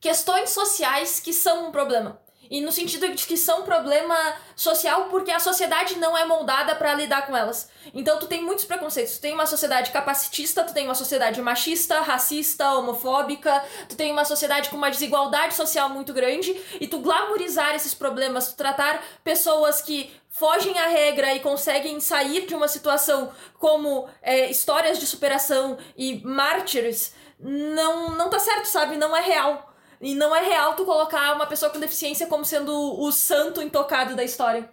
questões 0.01 0.51
sociais 0.51 1.21
que 1.21 1.33
são 1.33 1.69
um 1.69 1.73
problema. 1.73 2.19
E 2.51 2.61
no 2.61 2.71
sentido 2.71 3.09
de 3.15 3.27
que 3.27 3.37
são 3.37 3.63
problema 3.63 4.17
social 4.55 5.07
porque 5.11 5.31
a 5.31 5.41
sociedade 5.41 5.97
não 5.99 6.17
é 6.17 6.25
moldada 6.25 6.75
pra 6.75 6.95
lidar 6.95 7.27
com 7.27 7.37
elas. 7.37 7.69
Então 7.95 8.19
tu 8.19 8.27
tem 8.27 8.43
muitos 8.43 8.65
preconceitos. 8.65 9.17
Tu 9.17 9.21
tem 9.23 9.33
uma 9.33 9.47
sociedade 9.47 9.91
capacitista, 9.91 10.63
tu 10.65 10.75
tem 10.75 10.85
uma 10.85 10.95
sociedade 10.95 11.41
machista, 11.41 12.01
racista, 12.01 12.73
homofóbica, 12.75 13.65
tu 13.89 13.97
tem 13.97 14.13
uma 14.13 14.25
sociedade 14.25 14.69
com 14.69 14.77
uma 14.77 14.91
desigualdade 14.91 15.55
social 15.55 15.89
muito 15.89 16.13
grande 16.13 16.61
e 16.81 16.87
tu 16.87 16.99
glamourizar 16.99 17.75
esses 17.75 17.95
problemas, 17.95 18.49
tu 18.49 18.57
tratar 18.57 19.03
pessoas 19.25 19.81
que 19.81 20.13
fogem 20.29 20.79
à 20.79 20.89
regra 20.89 21.35
e 21.35 21.41
conseguem 21.41 22.01
sair 22.01 22.47
de 22.47 22.55
uma 22.55 22.69
situação 22.69 23.31
como 23.59 24.09
é, 24.23 24.51
histórias 24.51 24.99
de 24.99 25.07
superação 25.07 25.79
e 25.97 26.21
mártires, 26.25 27.15
não, 27.39 28.11
não 28.11 28.31
tá 28.31 28.39
certo, 28.39 28.67
sabe? 28.67 28.97
Não 28.97 29.17
é 29.17 29.21
real. 29.21 29.72
E 30.03 30.15
não 30.17 30.35
é 30.35 30.45
real 30.45 30.75
tu 30.75 30.85
colocar 30.85 31.33
uma 31.35 31.47
pessoa 31.47 31.71
com 31.71 31.79
deficiência 31.79 32.27
como 32.27 32.45
sendo 32.45 32.73
o 33.01 33.11
santo 33.13 33.63
intocado 33.63 34.17
da 34.17 34.25
história. 34.25 34.69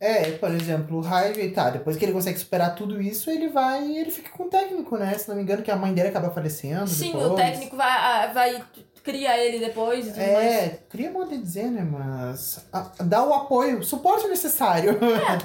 É, 0.00 0.32
por 0.32 0.50
exemplo, 0.50 1.00
o 1.00 1.04
Harvey, 1.06 1.50
tá, 1.50 1.70
depois 1.70 1.96
que 1.96 2.04
ele 2.04 2.12
consegue 2.12 2.38
superar 2.38 2.76
tudo 2.76 3.02
isso, 3.02 3.30
ele 3.30 3.48
vai 3.48 3.84
e 3.84 3.98
ele 3.98 4.12
fica 4.12 4.30
com 4.30 4.44
o 4.44 4.48
técnico, 4.48 4.96
né? 4.96 5.16
Se 5.18 5.28
não 5.28 5.34
me 5.34 5.42
engano, 5.42 5.62
que 5.62 5.70
a 5.72 5.76
mãe 5.76 5.92
dele 5.92 6.08
acaba 6.08 6.30
falecendo 6.30 6.86
Sim, 6.86 7.06
depois. 7.12 7.26
o 7.32 7.34
técnico 7.34 7.74
vai, 7.76 8.32
vai 8.32 8.64
cria 9.02 9.36
ele 9.38 9.58
depois 9.58 10.06
e 10.06 10.10
tudo 10.10 10.18
mais. 10.20 10.28
É, 10.36 10.78
queria 10.88 11.10
modo 11.10 11.30
de 11.30 11.38
dizer, 11.38 11.64
né, 11.70 11.82
mas... 11.82 12.64
a- 12.72 12.92
dá 13.00 13.24
o 13.24 13.32
apoio, 13.34 13.78
o 13.78 13.82
suporte 13.82 14.28
necessário. 14.28 14.98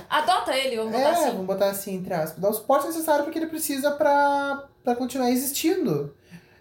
Adota 0.10 0.56
ele, 0.56 0.76
vamos 0.76 0.92
botar 0.92 1.04
É, 1.08 1.12
assim. 1.12 1.26
vamos 1.32 1.46
botar 1.48 1.70
assim, 1.70 1.96
entre 1.96 2.14
aspas. 2.14 2.40
Dá 2.40 2.50
o 2.50 2.54
suporte 2.54 2.88
necessário 2.88 3.24
porque 3.24 3.40
ele 3.40 3.48
precisa 3.48 3.90
pra, 3.92 4.68
pra 4.84 4.96
continuar 4.96 5.32
existindo. 5.32 6.14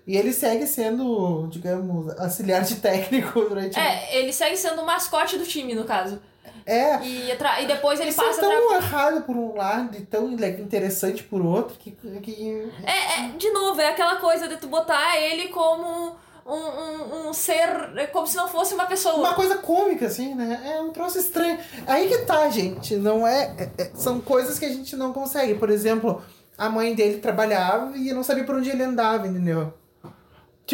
E 0.06 0.16
ele 0.16 0.32
segue 0.32 0.66
sendo, 0.66 1.46
digamos, 1.48 2.18
auxiliar 2.18 2.62
de 2.62 2.76
técnico 2.76 3.40
durante... 3.48 3.78
É, 3.78 4.18
ele 4.18 4.32
segue 4.32 4.56
sendo 4.56 4.82
o 4.82 4.86
mascote 4.86 5.38
do 5.38 5.44
time, 5.44 5.74
no 5.74 5.84
caso. 5.84 6.20
É, 6.64 7.00
E, 7.02 7.30
e 7.30 7.66
depois 7.66 7.98
ele 8.00 8.10
Isso 8.10 8.22
passa 8.22 8.40
é 8.40 8.48
tão 8.48 8.74
errado 8.74 9.22
por 9.22 9.36
um 9.36 9.56
lado 9.56 9.96
e 9.96 10.02
tão 10.02 10.30
interessante 10.32 11.22
por 11.22 11.44
outro 11.44 11.76
que... 11.78 11.90
que... 11.90 12.70
É, 12.84 13.20
é, 13.20 13.28
de 13.36 13.50
novo, 13.50 13.80
é 13.80 13.88
aquela 13.88 14.16
coisa 14.16 14.48
de 14.48 14.56
tu 14.56 14.68
botar 14.68 15.18
ele 15.20 15.48
como 15.48 16.16
um, 16.46 16.54
um, 16.54 17.28
um 17.28 17.32
ser. 17.32 17.92
é 17.96 18.06
Como 18.06 18.26
se 18.26 18.36
não 18.36 18.48
fosse 18.48 18.74
uma 18.74 18.86
pessoa. 18.86 19.16
Uma 19.16 19.34
coisa 19.34 19.58
cômica, 19.58 20.06
assim, 20.06 20.34
né? 20.34 20.74
É 20.76 20.80
um 20.80 20.90
troço 20.90 21.18
estranho. 21.18 21.58
Aí 21.86 22.08
que 22.08 22.18
tá, 22.18 22.48
gente. 22.48 22.96
Não 22.96 23.26
é, 23.26 23.54
é- 23.58 23.82
é- 23.82 23.90
São 23.94 24.20
coisas 24.20 24.58
que 24.58 24.64
a 24.64 24.68
gente 24.68 24.96
não 24.96 25.12
consegue. 25.12 25.54
Por 25.54 25.70
exemplo, 25.70 26.22
a 26.58 26.68
mãe 26.68 26.94
dele 26.94 27.18
trabalhava 27.18 27.96
e 27.96 28.12
não 28.12 28.22
sabia 28.22 28.44
por 28.44 28.56
onde 28.56 28.70
ele 28.70 28.82
andava, 28.82 29.26
entendeu? 29.26 29.72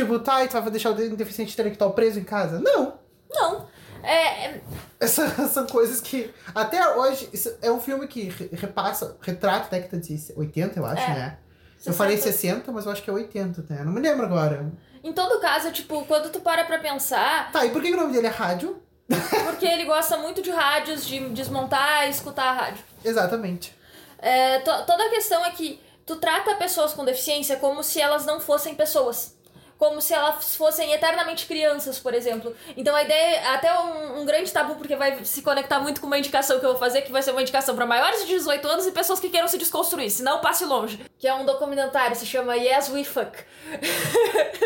Tipo, 0.03 0.19
tá, 0.19 0.45
e 0.45 0.49
tu 0.49 0.61
vai 0.61 0.71
deixar 0.71 0.91
o 0.91 0.95
deficiente 1.17 1.53
intelectual 1.53 1.93
preso 1.93 2.19
em 2.19 2.25
casa? 2.25 2.61
Não. 2.61 2.99
Não. 3.31 3.67
É, 4.03 4.47
é- 4.47 4.61
Essas 5.01 5.33
são 5.51 5.67
coisas 5.67 6.01
que. 6.01 6.33
Até 6.55 6.97
hoje. 6.97 7.29
É 7.63 7.71
um 7.71 7.81
filme 7.81 8.07
que 8.07 8.29
re- 8.29 8.51
repassa, 8.53 9.17
retrata 9.21 9.67
a 9.67 9.71
década 9.79 9.99
de 9.99 10.33
80, 10.37 10.79
eu 10.79 10.87
acho, 10.87 11.03
É. 11.03 11.09
né? 11.15 11.39
Eu 11.87 11.93
falei 11.93 12.17
60. 12.17 12.33
60, 12.33 12.73
mas 12.73 12.87
eu 12.87 12.93
acho 12.93 13.03
que 13.03 13.11
é 13.11 13.13
80, 13.13 13.65
né? 13.71 13.85
Não 13.85 13.93
me 13.93 14.01
lembro 14.01 14.27
agora. 14.27 14.71
Em 15.03 15.13
todo 15.13 15.41
caso, 15.41 15.71
tipo, 15.71 16.05
quando 16.07 16.31
tu 16.31 16.41
para 16.41 16.65
pra 16.65 16.79
pensar, 16.79 17.53
Tá, 17.53 17.65
e 17.65 17.71
por 17.71 17.81
que 17.81 17.89
que 17.89 17.95
o 17.95 18.01
nome 18.01 18.13
dele 18.13 18.27
é 18.27 18.31
rádio? 18.31 18.83
porque 19.47 19.65
ele 19.65 19.85
gosta 19.85 20.17
muito 20.17 20.43
de 20.43 20.51
rádios, 20.51 21.07
de 21.07 21.21
desmontar 21.31 22.07
e 22.07 22.11
escutar 22.11 22.49
a 22.49 22.53
rádio. 22.53 22.85
Exatamente. 23.05 23.73
É, 24.19 24.59
to- 24.59 24.85
toda 24.87 25.05
a 25.07 25.11
questão 25.11 25.45
é 25.47 25.51
que 25.51 25.81
tu 26.05 26.17
trata 26.17 26.57
pessoas 26.57 26.93
com 26.93 27.05
deficiência 27.05 27.57
como 27.57 27.83
se 27.85 28.01
elas 28.01 28.27
não 28.27 28.41
fossem 28.41 28.75
pessoas. 28.75 29.37
Como 29.79 30.03
se 30.03 30.13
elas 30.13 30.57
fossem 30.57 30.93
eternamente 30.93 31.47
crianças, 31.47 31.99
por 31.99 32.13
exemplo. 32.13 32.55
Então 32.77 32.95
a 32.95 33.03
ideia, 33.03 33.53
até 33.53 33.73
um, 33.79 34.21
um 34.21 34.25
grande 34.25 34.53
tabu, 34.53 34.75
porque 34.75 34.97
vai 34.97 35.25
se 35.25 35.41
conectar 35.41 35.79
muito 35.79 36.01
com 36.01 36.09
uma 36.09 36.19
indicação 36.19 36.59
que 36.59 36.67
eu 36.67 36.71
vou 36.71 36.79
fazer, 36.79 37.03
que 37.03 37.13
vai 37.13 37.23
ser 37.23 37.31
uma 37.31 37.43
indicação 37.43 37.77
para 37.77 37.87
maiores 37.87 38.23
de 38.23 38.27
18 38.27 38.67
anos 38.67 38.87
e 38.87 38.93
pessoas 38.93 39.21
que 39.21 39.29
queiram 39.29 39.47
se 39.47 39.57
desconstruir, 39.57 40.11
senão 40.11 40.41
passe 40.41 40.65
longe. 40.65 40.99
Que 41.19 41.29
é 41.29 41.35
um 41.35 41.45
documentário, 41.45 42.17
se 42.17 42.27
chama 42.27 42.57
Yes 42.57 42.89
We 42.91 43.05
Fuck. 43.05 43.39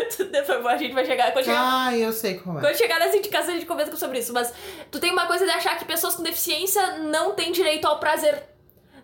a 0.73 0.77
gente 0.77 0.93
vai 0.93 1.05
chegar. 1.05 1.31
Quando 1.31 1.45
chegar 1.45 1.87
Ah, 1.87 1.95
eu 1.97 2.11
sei 2.11 2.39
como 2.39 2.57
é. 2.57 2.61
quando 2.61 2.75
chegar 2.75 2.99
nessa 2.99 3.17
indicação, 3.17 3.51
a 3.51 3.53
gente 3.53 3.65
comenta 3.65 3.95
sobre 3.95 4.19
isso. 4.19 4.33
Mas 4.33 4.53
tu 4.91 4.99
tem 4.99 5.11
uma 5.11 5.27
coisa 5.27 5.45
de 5.45 5.51
achar 5.51 5.77
que 5.77 5.85
pessoas 5.85 6.15
com 6.15 6.23
deficiência 6.23 6.97
não 6.97 7.33
têm 7.33 7.51
direito 7.51 7.85
ao 7.85 7.99
prazer. 7.99 8.52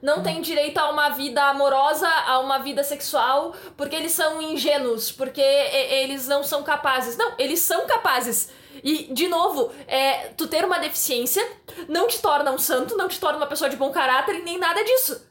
Não 0.01 0.23
têm 0.23 0.41
direito 0.41 0.77
a 0.77 0.89
uma 0.89 1.09
vida 1.09 1.43
amorosa, 1.43 2.07
a 2.07 2.39
uma 2.39 2.59
vida 2.59 2.83
sexual, 2.83 3.53
porque 3.75 3.95
eles 3.95 4.13
são 4.13 4.41
ingênuos, 4.41 5.11
porque 5.11 5.41
eles 5.41 6.27
não 6.27 6.43
são 6.43 6.63
capazes. 6.63 7.17
Não, 7.17 7.33
eles 7.37 7.59
são 7.59 7.85
capazes. 7.85 8.49
E, 8.83 9.13
de 9.13 9.27
novo, 9.27 9.71
é, 9.87 10.29
tu 10.37 10.47
ter 10.47 10.63
uma 10.63 10.79
deficiência 10.79 11.45
não 11.87 12.07
te 12.07 12.21
torna 12.21 12.51
um 12.51 12.57
santo, 12.57 12.95
não 12.95 13.07
te 13.07 13.19
torna 13.19 13.37
uma 13.37 13.47
pessoa 13.47 13.69
de 13.69 13.75
bom 13.75 13.91
caráter 13.91 14.35
e 14.35 14.43
nem 14.43 14.57
nada 14.57 14.83
disso. 14.83 15.21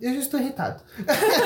Eu 0.00 0.14
já 0.14 0.20
estou 0.20 0.38
irritado. 0.38 0.82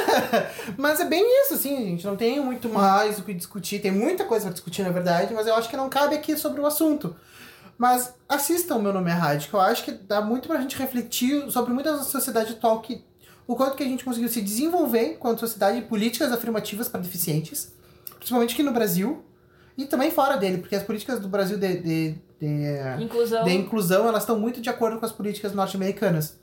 mas 0.77 1.01
é 1.01 1.05
bem 1.07 1.25
isso, 1.43 1.55
assim, 1.55 1.77
gente. 1.85 2.07
Não 2.07 2.17
tem 2.17 2.39
muito 2.39 2.69
mais 2.69 3.19
o 3.19 3.23
que 3.23 3.33
discutir. 3.33 3.81
Tem 3.81 3.91
muita 3.91 4.25
coisa 4.25 4.45
pra 4.45 4.53
discutir, 4.53 4.83
na 4.83 4.91
verdade, 4.91 5.33
mas 5.33 5.47
eu 5.47 5.55
acho 5.55 5.71
que 5.71 5.77
não 5.77 5.89
cabe 5.89 6.15
aqui 6.15 6.37
sobre 6.37 6.61
o 6.61 6.67
assunto. 6.67 7.17
Mas 7.79 8.15
assistam 8.29 8.77
o 8.77 8.83
Meu 8.83 8.93
Nome 8.93 9.11
é 9.11 9.15
Rádio, 9.15 9.49
que 9.49 9.55
eu 9.55 9.61
acho 9.61 9.85
que 9.85 9.93
dá 9.93 10.21
muito 10.21 10.49
pra 10.49 10.61
gente 10.61 10.77
refletir 10.77 11.51
sobre 11.51 11.73
muita 11.73 11.97
da 11.97 12.03
sociedade 12.03 12.53
atual, 12.53 12.81
que, 12.81 13.05
o 13.47 13.57
quanto 13.57 13.77
que 13.77 13.83
a 13.83 13.87
gente 13.87 14.05
conseguiu 14.05 14.29
se 14.29 14.41
desenvolver 14.41 15.15
enquanto 15.15 15.41
sociedade 15.41 15.79
em 15.79 15.83
políticas 15.83 16.33
afirmativas 16.33 16.89
para 16.89 17.01
deficientes, 17.01 17.73
principalmente 18.17 18.55
aqui 18.55 18.63
no 18.63 18.73
Brasil, 18.73 19.25
e 19.77 19.87
também 19.87 20.11
fora 20.11 20.37
dele, 20.37 20.59
porque 20.59 20.77
as 20.77 20.83
políticas 20.83 21.19
do 21.19 21.29
Brasil 21.29 21.59
de, 21.59 21.77
de, 21.79 22.15
de, 22.41 23.03
Inclusão. 23.03 23.45
de 23.45 23.53
inclusão, 23.53 24.07
elas 24.07 24.23
estão 24.23 24.39
muito 24.39 24.61
de 24.61 24.69
acordo 24.69 24.99
com 24.99 25.07
as 25.07 25.13
políticas 25.13 25.53
norte-americanas. 25.53 26.39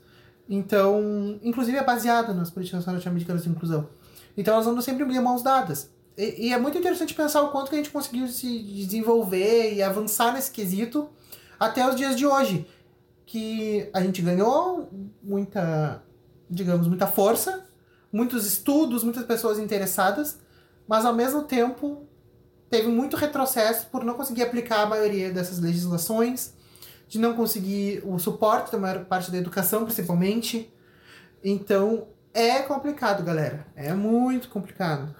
Então, 0.48 1.38
inclusive 1.42 1.78
é 1.78 1.84
baseado 1.84 2.34
nas 2.34 2.50
políticas 2.50 2.84
norte-americanas 2.84 3.44
de 3.44 3.48
inclusão. 3.48 3.88
Então 4.36 4.54
elas 4.54 4.66
andam 4.66 4.82
sempre 4.82 5.04
de 5.04 5.20
mãos 5.20 5.42
dadas. 5.42 5.90
E, 6.18 6.48
e 6.48 6.52
é 6.52 6.58
muito 6.58 6.76
interessante 6.76 7.14
pensar 7.14 7.42
o 7.42 7.50
quanto 7.50 7.68
que 7.68 7.76
a 7.76 7.78
gente 7.78 7.90
conseguiu 7.90 8.26
se 8.26 8.58
desenvolver 8.58 9.74
e 9.74 9.82
avançar 9.82 10.32
nesse 10.32 10.50
quesito 10.50 11.08
até 11.60 11.86
os 11.86 11.94
dias 11.94 12.16
de 12.16 12.26
hoje. 12.26 12.66
Que 13.26 13.88
a 13.92 14.00
gente 14.00 14.22
ganhou 14.22 14.88
muita, 15.22 16.02
digamos, 16.48 16.88
muita 16.88 17.06
força, 17.06 17.64
muitos 18.12 18.44
estudos, 18.46 19.04
muitas 19.04 19.24
pessoas 19.24 19.58
interessadas, 19.58 20.40
mas 20.88 21.04
ao 21.04 21.14
mesmo 21.14 21.44
tempo 21.44 22.08
teve 22.68 22.88
muito 22.88 23.16
retrocesso 23.16 23.86
por 23.86 24.04
não 24.04 24.14
conseguir 24.14 24.42
aplicar 24.42 24.82
a 24.82 24.86
maioria 24.86 25.30
dessas 25.30 25.60
legislações, 25.60 26.54
de 27.06 27.18
não 27.18 27.34
conseguir 27.34 28.02
o 28.04 28.18
suporte 28.18 28.72
da 28.72 28.78
maior 28.78 29.04
parte 29.04 29.30
da 29.30 29.38
educação, 29.38 29.84
principalmente. 29.84 30.72
Então, 31.44 32.08
é 32.32 32.60
complicado, 32.62 33.22
galera. 33.22 33.66
É 33.74 33.92
muito 33.92 34.48
complicado. 34.48 35.14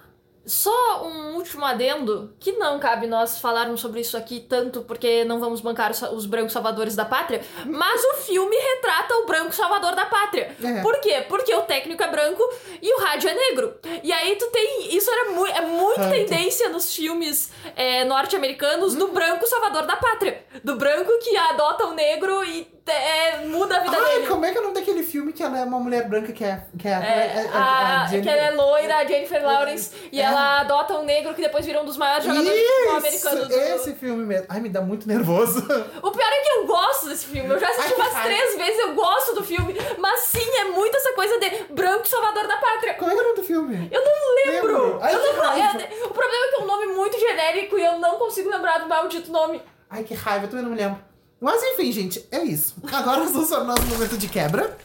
Só 0.45 1.05
um 1.05 1.35
último 1.35 1.63
adendo, 1.63 2.33
que 2.39 2.53
não 2.53 2.79
cabe 2.79 3.05
nós 3.05 3.39
falarmos 3.39 3.79
sobre 3.79 4.01
isso 4.01 4.17
aqui 4.17 4.39
tanto 4.39 4.81
porque 4.81 5.23
não 5.23 5.39
vamos 5.39 5.61
bancar 5.61 5.91
os, 5.91 6.01
os 6.01 6.25
brancos 6.25 6.53
salvadores 6.53 6.95
da 6.95 7.05
pátria, 7.05 7.41
mas 7.65 8.03
o 8.03 8.13
filme 8.23 8.55
retrata 8.55 9.15
o 9.17 9.25
branco 9.25 9.53
salvador 9.53 9.95
da 9.95 10.05
pátria. 10.05 10.55
É. 10.63 10.81
Por 10.81 10.99
quê? 10.99 11.25
Porque 11.29 11.53
o 11.53 11.61
técnico 11.61 12.01
é 12.01 12.07
branco 12.07 12.43
e 12.81 12.93
o 12.93 13.03
rádio 13.03 13.29
é 13.29 13.33
negro. 13.33 13.75
E 14.03 14.11
aí 14.11 14.35
tu 14.35 14.47
tem. 14.47 14.95
Isso 14.95 15.09
era 15.11 15.31
mu 15.31 15.45
é 15.45 15.61
muito 15.61 16.09
tendência 16.09 16.69
nos 16.69 16.93
filmes 16.93 17.51
é, 17.75 18.03
norte-americanos 18.03 18.95
do 18.95 19.09
branco 19.09 19.45
salvador 19.47 19.85
da 19.85 19.95
pátria. 19.95 20.43
Do 20.63 20.75
branco 20.75 21.11
que 21.19 21.35
adota 21.35 21.85
o 21.87 21.93
negro 21.93 22.43
e 22.43 22.71
é, 22.87 23.37
muda 23.45 23.77
a 23.77 23.79
vida 23.79 23.97
Ai, 23.97 24.15
dele. 24.15 24.27
como 24.27 24.43
é 24.45 24.51
que 24.51 24.57
é 24.57 24.59
o 24.59 24.63
nome 24.63 24.75
daquele 24.75 25.01
filme 25.01 25.31
que 25.31 25.41
ela 25.41 25.59
é 25.59 25.63
uma 25.63 25.79
mulher 25.79 26.07
branca 26.09 26.31
que 26.33 26.43
é. 26.43 26.63
Que 26.77 26.87
é, 26.87 26.91
É, 26.91 27.49
a, 27.53 27.57
a, 27.57 28.01
a 28.01 28.05
que 28.05 28.11
Jennifer- 28.11 28.33
ela 28.37 28.47
é 28.47 28.51
loira, 28.51 28.97
a 28.97 29.05
Jennifer 29.05 29.43
Lawrence, 29.45 29.91
e 30.11 30.19
É. 30.19 30.23
ela 30.25 30.59
adota 30.61 30.95
um 30.95 31.03
negro 31.03 31.33
que 31.33 31.41
depois 31.41 31.65
vira 31.65 31.81
um 31.81 31.85
dos 31.85 31.95
maiores 31.97 32.25
jogadores 32.25 32.59
de 32.59 32.65
futebol 32.67 32.97
americanos 32.97 33.47
do... 33.47 33.53
Esse 33.55 33.93
filme 33.95 34.25
mesmo. 34.25 34.45
Ai, 34.49 34.59
me 34.59 34.69
dá 34.69 34.81
muito 34.81 35.07
nervoso. 35.07 35.59
O 36.03 36.11
pior 36.11 36.29
é 36.31 36.41
que 36.41 36.51
eu 36.51 36.67
gosto 36.67 37.07
desse 37.09 37.25
filme, 37.27 37.49
eu 37.49 37.59
já 37.59 37.67
assisti 37.67 37.87
Ai, 37.89 37.95
que 37.95 38.01
umas 38.01 38.23
três 38.23 38.55
vezes, 38.57 38.79
eu 38.79 38.93
gosto 38.93 39.35
do 39.35 39.43
filme, 39.43 39.75
mas 39.97 40.19
sim, 40.21 40.49
é 40.59 40.65
muito 40.65 40.95
essa 40.97 41.13
coisa 41.13 41.39
de 41.39 41.49
branco 41.73 42.07
salvador 42.07 42.47
da 42.47 42.57
pátria. 42.57 42.93
Como 42.95 43.09
é 43.09 43.13
que 43.13 43.19
é 43.19 43.23
o 43.23 43.27
nome 43.27 43.39
do 43.39 43.45
filme? 43.45 43.89
Eu 43.91 44.03
não 44.03 44.35
lembro. 44.53 44.67
Lembro. 44.83 44.99
Ai, 45.01 45.15
eu 45.15 45.19
que 45.21 45.27
não, 45.37 45.53
é- 45.53 46.05
o 46.05 46.09
problema 46.09 46.45
é 46.45 46.49
que 46.49 46.55
é 46.55 46.63
um 46.63 46.67
nome 46.67 46.85
muito 46.87 47.19
genérico 47.19 47.77
e 47.77 47.85
eu 47.85 47.97
não 47.99 48.17
consigo 48.17 48.49
lembrar 48.49 48.79
do 48.79 48.87
maldito 48.87 49.31
nome. 49.31 49.61
Ai, 49.91 50.03
que 50.05 50.13
raiva, 50.13 50.45
eu 50.45 50.49
também 50.49 50.63
não 50.63 50.71
me 50.71 50.77
lembro. 50.77 50.97
Mas 51.41 51.61
enfim, 51.61 51.91
gente, 51.91 52.25
é 52.31 52.43
isso. 52.43 52.75
Agora 52.93 53.25
vamos 53.25 53.49
para 53.49 53.61
o 53.61 53.63
nosso 53.65 53.85
momento 53.87 54.17
de 54.17 54.29
quebra. 54.29 54.77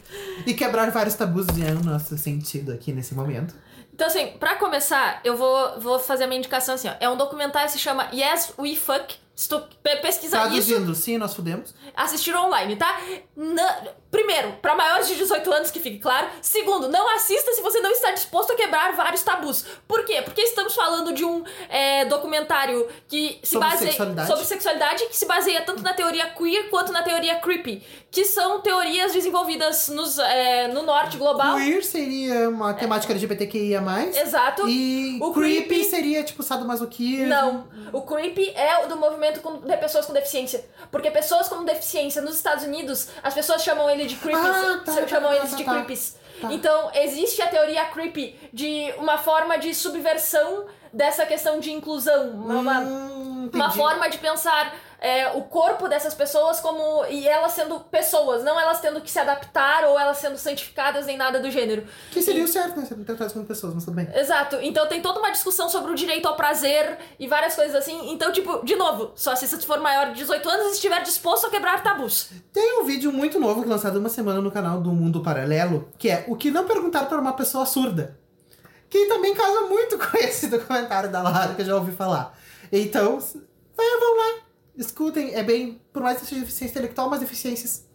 E 0.45 0.53
quebrar 0.53 0.91
vários 0.91 1.15
tabus 1.15 1.47
é 1.47 1.71
o 1.71 1.83
nosso 1.83 2.17
sentido 2.17 2.73
aqui 2.73 2.91
nesse 2.91 3.15
momento. 3.15 3.55
Então, 3.93 4.07
assim, 4.07 4.33
pra 4.39 4.55
começar, 4.55 5.21
eu 5.23 5.37
vou, 5.37 5.79
vou 5.79 5.97
fazer 5.97 6.27
minha 6.27 6.39
indicação 6.39 6.75
assim, 6.75 6.89
ó. 6.89 6.93
É 6.99 7.09
um 7.09 7.15
documentário 7.15 7.67
que 7.67 7.73
se 7.73 7.79
chama 7.79 8.09
Yes 8.13 8.53
We 8.59 8.75
Fuck. 8.75 9.15
Se 9.37 9.47
tu 9.47 9.59
pe- 9.83 9.97
pesquisar 9.97 10.47
isso, 10.47 10.67
Traduzindo, 10.67 10.95
sim, 10.95 11.15
nós 11.19 11.33
fudemos. 11.35 11.75
assistir 11.95 12.35
online, 12.35 12.75
tá? 12.75 12.99
Na- 13.35 13.81
Primeiro, 14.09 14.53
pra 14.61 14.73
maiores 14.73 15.09
de 15.09 15.15
18 15.15 15.51
anos, 15.51 15.69
que 15.69 15.81
fique 15.81 15.99
claro. 15.99 16.27
Segundo, 16.41 16.87
não 16.87 17.13
assista 17.13 17.51
se 17.51 17.61
você 17.61 17.81
não 17.81 17.91
está 17.91 18.11
disposto 18.11 18.51
a 18.53 18.55
quebrar 18.55 18.93
vários 18.95 19.21
tabus. 19.21 19.65
Por 19.85 20.05
quê? 20.05 20.21
Porque 20.21 20.41
estamos 20.41 20.73
falando 20.73 21.13
de 21.13 21.25
um 21.25 21.43
é, 21.67 22.05
documentário 22.05 22.87
que 23.07 23.37
se 23.43 23.51
Sobre 23.51 23.67
baseia 23.67 23.91
sexualidade. 23.91 24.27
sobre 24.29 24.45
sexualidade, 24.45 25.05
que 25.07 25.15
se 25.15 25.25
baseia 25.25 25.61
tanto 25.61 25.83
na 25.83 25.93
teoria 25.93 26.25
queer 26.29 26.69
quanto 26.69 26.93
na 26.93 27.03
teoria 27.03 27.35
creepy, 27.35 27.83
que 28.09 28.23
são 28.23 28.61
teorias 28.61 29.11
desenvolvidas 29.11 29.89
nos, 29.89 30.17
é, 30.19 30.69
no 30.69 30.83
norte 30.83 31.17
global. 31.17 31.57
Queer 31.57 31.83
seria 31.83 32.47
uma 32.49 32.73
temática 32.73 33.11
LGBTQIA+. 33.11 33.81
Exato. 34.21 34.67
E 34.69 35.19
O 35.21 35.33
creepy, 35.33 35.65
creepy- 35.67 35.83
seria 35.83 36.23
tipo 36.23 36.41
sadomasoquismo. 36.41 37.27
Não, 37.27 37.67
o 37.91 38.01
creepy 38.03 38.51
é 38.55 38.85
o 38.85 38.87
do 38.87 38.95
movimento 38.95 39.26
com- 39.35 39.59
de 39.59 39.77
pessoas 39.77 40.05
com 40.05 40.13
deficiência. 40.13 40.65
Porque 40.91 41.09
pessoas 41.11 41.47
com 41.47 41.63
deficiência 41.63 42.21
nos 42.21 42.35
Estados 42.35 42.63
Unidos, 42.63 43.09
as 43.23 43.33
pessoas 43.33 43.63
chamam 43.63 43.89
ele 43.89 44.05
de 44.05 44.15
creepies. 44.15 44.45
Ah, 44.47 44.81
tá, 44.85 44.93
tá, 44.93 45.07
chamam 45.07 45.29
tá, 45.29 45.35
eles 45.37 45.51
tá, 45.51 45.57
de 45.57 45.63
tá. 45.63 45.71
creepies. 45.73 46.15
Tá. 46.41 46.53
Então, 46.53 46.91
existe 46.93 47.41
a 47.41 47.47
teoria 47.47 47.85
creepy 47.85 48.37
de 48.53 48.93
uma 48.97 49.17
forma 49.17 49.57
de 49.57 49.73
subversão 49.73 50.65
dessa 50.93 51.25
questão 51.25 51.59
de 51.59 51.71
inclusão. 51.71 52.29
Uma, 52.31 52.79
Hum, 52.79 53.49
uma 53.53 53.65
entendi. 53.65 53.77
forma 53.77 54.09
de 54.09 54.17
pensar 54.19 54.73
é, 54.99 55.29
o 55.29 55.43
corpo 55.43 55.87
dessas 55.87 56.13
pessoas 56.13 56.59
como. 56.59 57.05
e 57.05 57.27
elas 57.27 57.51
sendo 57.51 57.79
pessoas, 57.79 58.43
não 58.43 58.59
elas 58.59 58.79
tendo 58.79 58.99
que 59.01 59.11
se 59.11 59.19
adaptar 59.19 59.85
ou 59.85 59.99
elas 59.99 60.17
sendo 60.17 60.37
santificadas 60.37 61.05
nem 61.05 61.15
nada 61.15 61.39
do 61.39 61.51
gênero. 61.51 61.85
Que 62.11 62.21
seria 62.21 62.43
o 62.43 62.47
certo, 62.47 62.79
né? 62.79 62.85
Serem 62.85 63.03
tratadas 63.03 63.33
como 63.33 63.45
pessoas, 63.45 63.75
mas 63.75 63.85
tudo 63.85 63.95
bem. 63.95 64.09
Exato. 64.13 64.57
Então 64.61 64.87
tem 64.87 65.01
toda 65.01 65.19
uma 65.19 65.31
discussão 65.31 65.69
sobre 65.69 65.91
o 65.91 65.95
direito 65.95 66.27
ao 66.27 66.35
prazer 66.35 66.97
e 67.19 67.27
várias 67.27 67.55
coisas 67.55 67.75
assim. 67.75 68.11
Então, 68.11 68.31
tipo, 68.31 68.65
de 68.65 68.75
novo, 68.75 69.11
só 69.15 69.33
assista 69.33 69.59
se 69.59 69.65
for 69.65 69.79
maior 69.79 70.07
de 70.07 70.15
18 70.15 70.49
anos 70.49 70.67
e 70.67 70.71
estiver 70.71 71.01
disposto 71.03 71.45
a 71.45 71.49
quebrar 71.49 71.83
tabus. 71.83 72.29
Tem 72.51 72.81
um 72.81 72.85
vídeo 72.85 73.11
muito 73.11 73.39
novo 73.39 73.61
que 73.61 73.67
é 73.67 73.71
lançado 73.71 73.99
uma 73.99 74.09
semana 74.09 74.41
no 74.41 74.51
canal 74.51 74.81
do 74.81 74.91
Mundo 74.91 75.21
Paralelo, 75.21 75.89
que 75.97 76.09
é 76.09 76.25
o 76.27 76.35
que 76.35 76.49
não 76.49 76.65
perguntar 76.65 77.05
para 77.05 77.19
uma 77.19 77.33
pessoa 77.33 77.65
surda. 77.65 78.17
Que 78.89 79.05
também 79.05 79.35
casa 79.35 79.61
muito 79.67 79.97
com 79.99 80.17
esse 80.17 80.47
documentário 80.47 81.11
da 81.11 81.21
Lara 81.21 81.53
que 81.53 81.61
eu 81.61 81.65
já 81.65 81.75
ouvi 81.75 81.91
falar. 81.91 82.35
Então, 82.71 83.19
vão 83.19 84.17
lá, 84.17 84.46
escutem. 84.77 85.33
É 85.33 85.43
bem, 85.43 85.81
por 85.91 86.01
mais 86.01 86.19
que 86.19 86.27
seja 86.27 86.41
deficiência 86.41 86.73
intelectual, 86.73 87.09
mas 87.09 87.19
deficiências, 87.19 87.85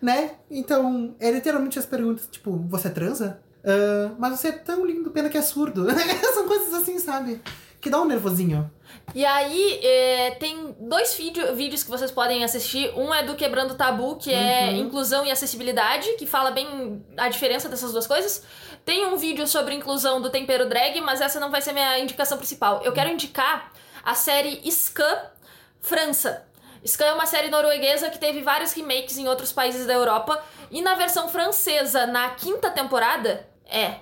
né? 0.00 0.32
Então, 0.50 1.16
é 1.18 1.30
literalmente 1.30 1.78
as 1.78 1.86
perguntas, 1.86 2.28
tipo, 2.30 2.56
você 2.68 2.90
transa? 2.90 3.42
Ah, 3.64 4.14
mas 4.18 4.38
você 4.38 4.48
é 4.48 4.52
tão 4.52 4.84
lindo, 4.84 5.10
pena 5.10 5.28
que 5.28 5.38
é 5.38 5.42
surdo. 5.42 5.86
São 6.34 6.46
coisas 6.46 6.72
assim, 6.74 6.98
sabe? 6.98 7.40
Que 7.80 7.90
dá 7.90 8.00
um 8.00 8.06
nervosinho. 8.06 8.70
E 9.14 9.24
aí, 9.24 9.80
é, 9.84 10.30
tem 10.32 10.74
dois 10.80 11.14
vídeo, 11.14 11.54
vídeos 11.54 11.82
que 11.82 11.90
vocês 11.90 12.10
podem 12.10 12.42
assistir. 12.42 12.92
Um 12.96 13.14
é 13.14 13.22
do 13.22 13.36
Quebrando 13.36 13.74
Tabu, 13.74 14.16
que 14.16 14.32
é 14.32 14.72
inclusão 14.72 15.24
e 15.24 15.30
acessibilidade, 15.30 16.14
que 16.14 16.26
fala 16.26 16.50
bem 16.50 17.04
a 17.16 17.28
diferença 17.28 17.68
dessas 17.68 17.92
duas 17.92 18.06
coisas. 18.06 18.42
Tem 18.84 19.06
um 19.06 19.16
vídeo 19.16 19.46
sobre 19.46 19.74
inclusão 19.74 20.20
do 20.20 20.30
tempero 20.30 20.68
drag, 20.68 21.00
mas 21.00 21.20
essa 21.20 21.38
não 21.38 21.50
vai 21.50 21.60
ser 21.62 21.72
minha 21.72 21.98
indicação 22.00 22.36
principal. 22.36 22.82
Eu 22.82 22.92
quero 22.92 23.10
indicar 23.10 23.70
a 24.02 24.14
série 24.14 24.60
Scam 24.70 25.16
França. 25.80 26.46
Scam 26.86 27.06
é 27.06 27.12
uma 27.12 27.26
série 27.26 27.50
norueguesa 27.50 28.10
que 28.10 28.18
teve 28.18 28.40
vários 28.40 28.72
remakes 28.72 29.18
em 29.18 29.28
outros 29.28 29.52
países 29.52 29.86
da 29.86 29.92
Europa. 29.92 30.42
E 30.70 30.80
na 30.80 30.94
versão 30.94 31.28
francesa, 31.28 32.06
na 32.06 32.30
quinta 32.30 32.70
temporada, 32.70 33.46
é. 33.66 33.96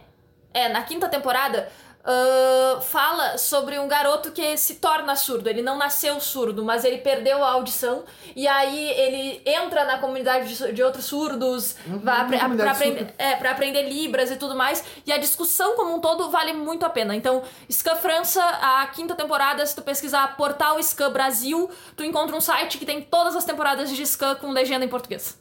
É, 0.53 0.69
na 0.69 0.83
quinta 0.83 1.09
temporada, 1.09 1.71
ah, 2.09 2.81
fala 2.81 3.37
sobre 3.37 3.81
um 3.81 3.89
garoto 3.89 4.31
que 4.31 4.57
se 4.57 4.77
torna 4.77 5.17
surdo. 5.17 5.49
Ele 5.49 5.61
não 5.61 5.77
nasceu 5.77 6.21
surdo, 6.21 6.65
mas 6.65 6.85
ele 6.85 6.99
perdeu 6.99 7.43
a 7.43 7.51
audição. 7.51 8.05
E 8.37 8.47
aí 8.47 8.91
ele 8.91 9.43
entra 9.45 9.85
na 9.85 9.99
comunidade 9.99 10.55
de, 10.55 10.73
de 10.73 10.83
outros 10.85 11.07
surdos 11.07 11.75
pra, 12.03 12.23
aprender, 12.23 13.15
é, 13.19 13.35
pra 13.35 13.51
aprender 13.51 13.83
Libras 13.89 14.31
e 14.31 14.37
tudo 14.37 14.55
mais. 14.55 14.85
E 15.05 15.13
a 15.13 15.19
discussão 15.19 15.75
como 15.75 15.97
um 15.97 16.01
todo 16.01 16.31
vale 16.31 16.53
muito 16.53 16.87
a 16.87 16.91
pena. 16.91 17.17
Então, 17.17 17.43
Scam 17.71 17.97
França, 17.97 18.43
a 18.43 18.87
quinta 18.87 19.17
temporada, 19.17 19.67
se 19.67 19.75
tu 19.75 19.83
pesquisar 19.83 20.37
portal 20.37 20.81
Scam 20.81 21.11
Brasil, 21.11 21.69
tu 21.97 22.05
encontra 22.05 22.37
um 22.37 22.41
site 22.41 22.79
que 22.79 22.87
tem 22.87 23.03
todas 23.03 23.35
as 23.35 23.45
temporadas 23.45 23.91
de 23.91 24.07
Scam 24.07 24.37
com 24.37 24.53
legenda 24.53 24.85
em 24.85 24.89
português. 24.89 25.37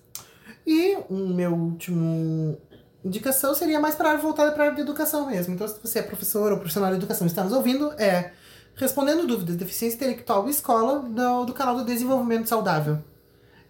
E 0.66 0.98
um 1.12 1.28
meu 1.28 1.54
último 1.54 2.58
indicação 3.06 3.54
seria 3.54 3.80
mais 3.80 3.96
para 3.96 4.10
área 4.10 4.22
voltada 4.22 4.52
para 4.52 4.64
a 4.64 4.66
área 4.66 4.76
de 4.76 4.82
educação 4.82 5.28
mesmo. 5.30 5.54
Então, 5.54 5.68
se 5.68 5.76
você 5.82 6.00
é 6.00 6.02
professor 6.02 6.52
ou 6.52 6.58
profissional 6.58 6.90
de 6.90 6.98
educação 6.98 7.26
e 7.28 7.30
está 7.30 7.44
nos 7.44 7.54
ouvindo, 7.54 7.94
é 7.94 8.32
Respondendo 8.76 9.26
Dúvidas, 9.26 9.56
Deficiência 9.56 9.96
Intelectual 9.96 10.48
e 10.48 10.52
Escola, 10.52 11.00
do, 11.00 11.46
do 11.46 11.54
canal 11.54 11.78
do 11.78 11.86
Desenvolvimento 11.86 12.50
Saudável. 12.50 13.02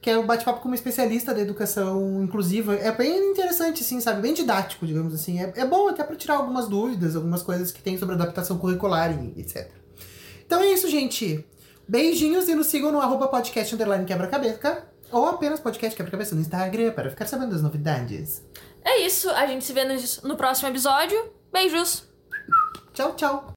Que 0.01 0.09
é 0.09 0.17
um 0.17 0.25
bate-papo 0.25 0.61
com 0.61 0.67
uma 0.67 0.75
especialista 0.75 1.33
da 1.33 1.41
educação 1.41 2.23
inclusiva. 2.23 2.75
É 2.75 2.91
bem 2.91 3.31
interessante, 3.31 3.83
assim, 3.83 3.99
sabe? 3.99 4.21
Bem 4.21 4.33
didático, 4.33 4.85
digamos 4.85 5.13
assim. 5.13 5.41
É, 5.41 5.53
é 5.57 5.65
bom 5.65 5.87
até 5.87 6.03
para 6.03 6.15
tirar 6.15 6.37
algumas 6.37 6.67
dúvidas, 6.67 7.15
algumas 7.15 7.43
coisas 7.43 7.71
que 7.71 7.81
tem 7.81 7.97
sobre 7.97 8.15
adaptação 8.15 8.57
curricular 8.57 9.11
e 9.11 9.39
etc. 9.39 9.69
Então 10.45 10.61
é 10.61 10.73
isso, 10.73 10.89
gente. 10.89 11.45
Beijinhos 11.87 12.47
e 12.47 12.55
nos 12.55 12.67
sigam 12.67 12.91
no 12.91 12.99
arroba 12.99 13.27
podcast 13.27 13.73
underline 13.73 14.05
quebra-cabeça. 14.05 14.85
Ou 15.11 15.27
apenas 15.27 15.59
podcast 15.59 15.95
quebra-cabeça 15.95 16.33
no 16.33 16.41
Instagram 16.41 16.91
para 16.91 17.11
ficar 17.11 17.27
sabendo 17.27 17.51
das 17.51 17.61
novidades. 17.61 18.41
É 18.85 18.99
isso, 18.99 19.29
a 19.31 19.47
gente 19.47 19.65
se 19.65 19.73
vê 19.73 19.83
no, 19.83 19.95
no 20.23 20.37
próximo 20.37 20.69
episódio. 20.69 21.33
Beijos! 21.51 22.03
Tchau, 22.93 23.13
tchau. 23.15 23.53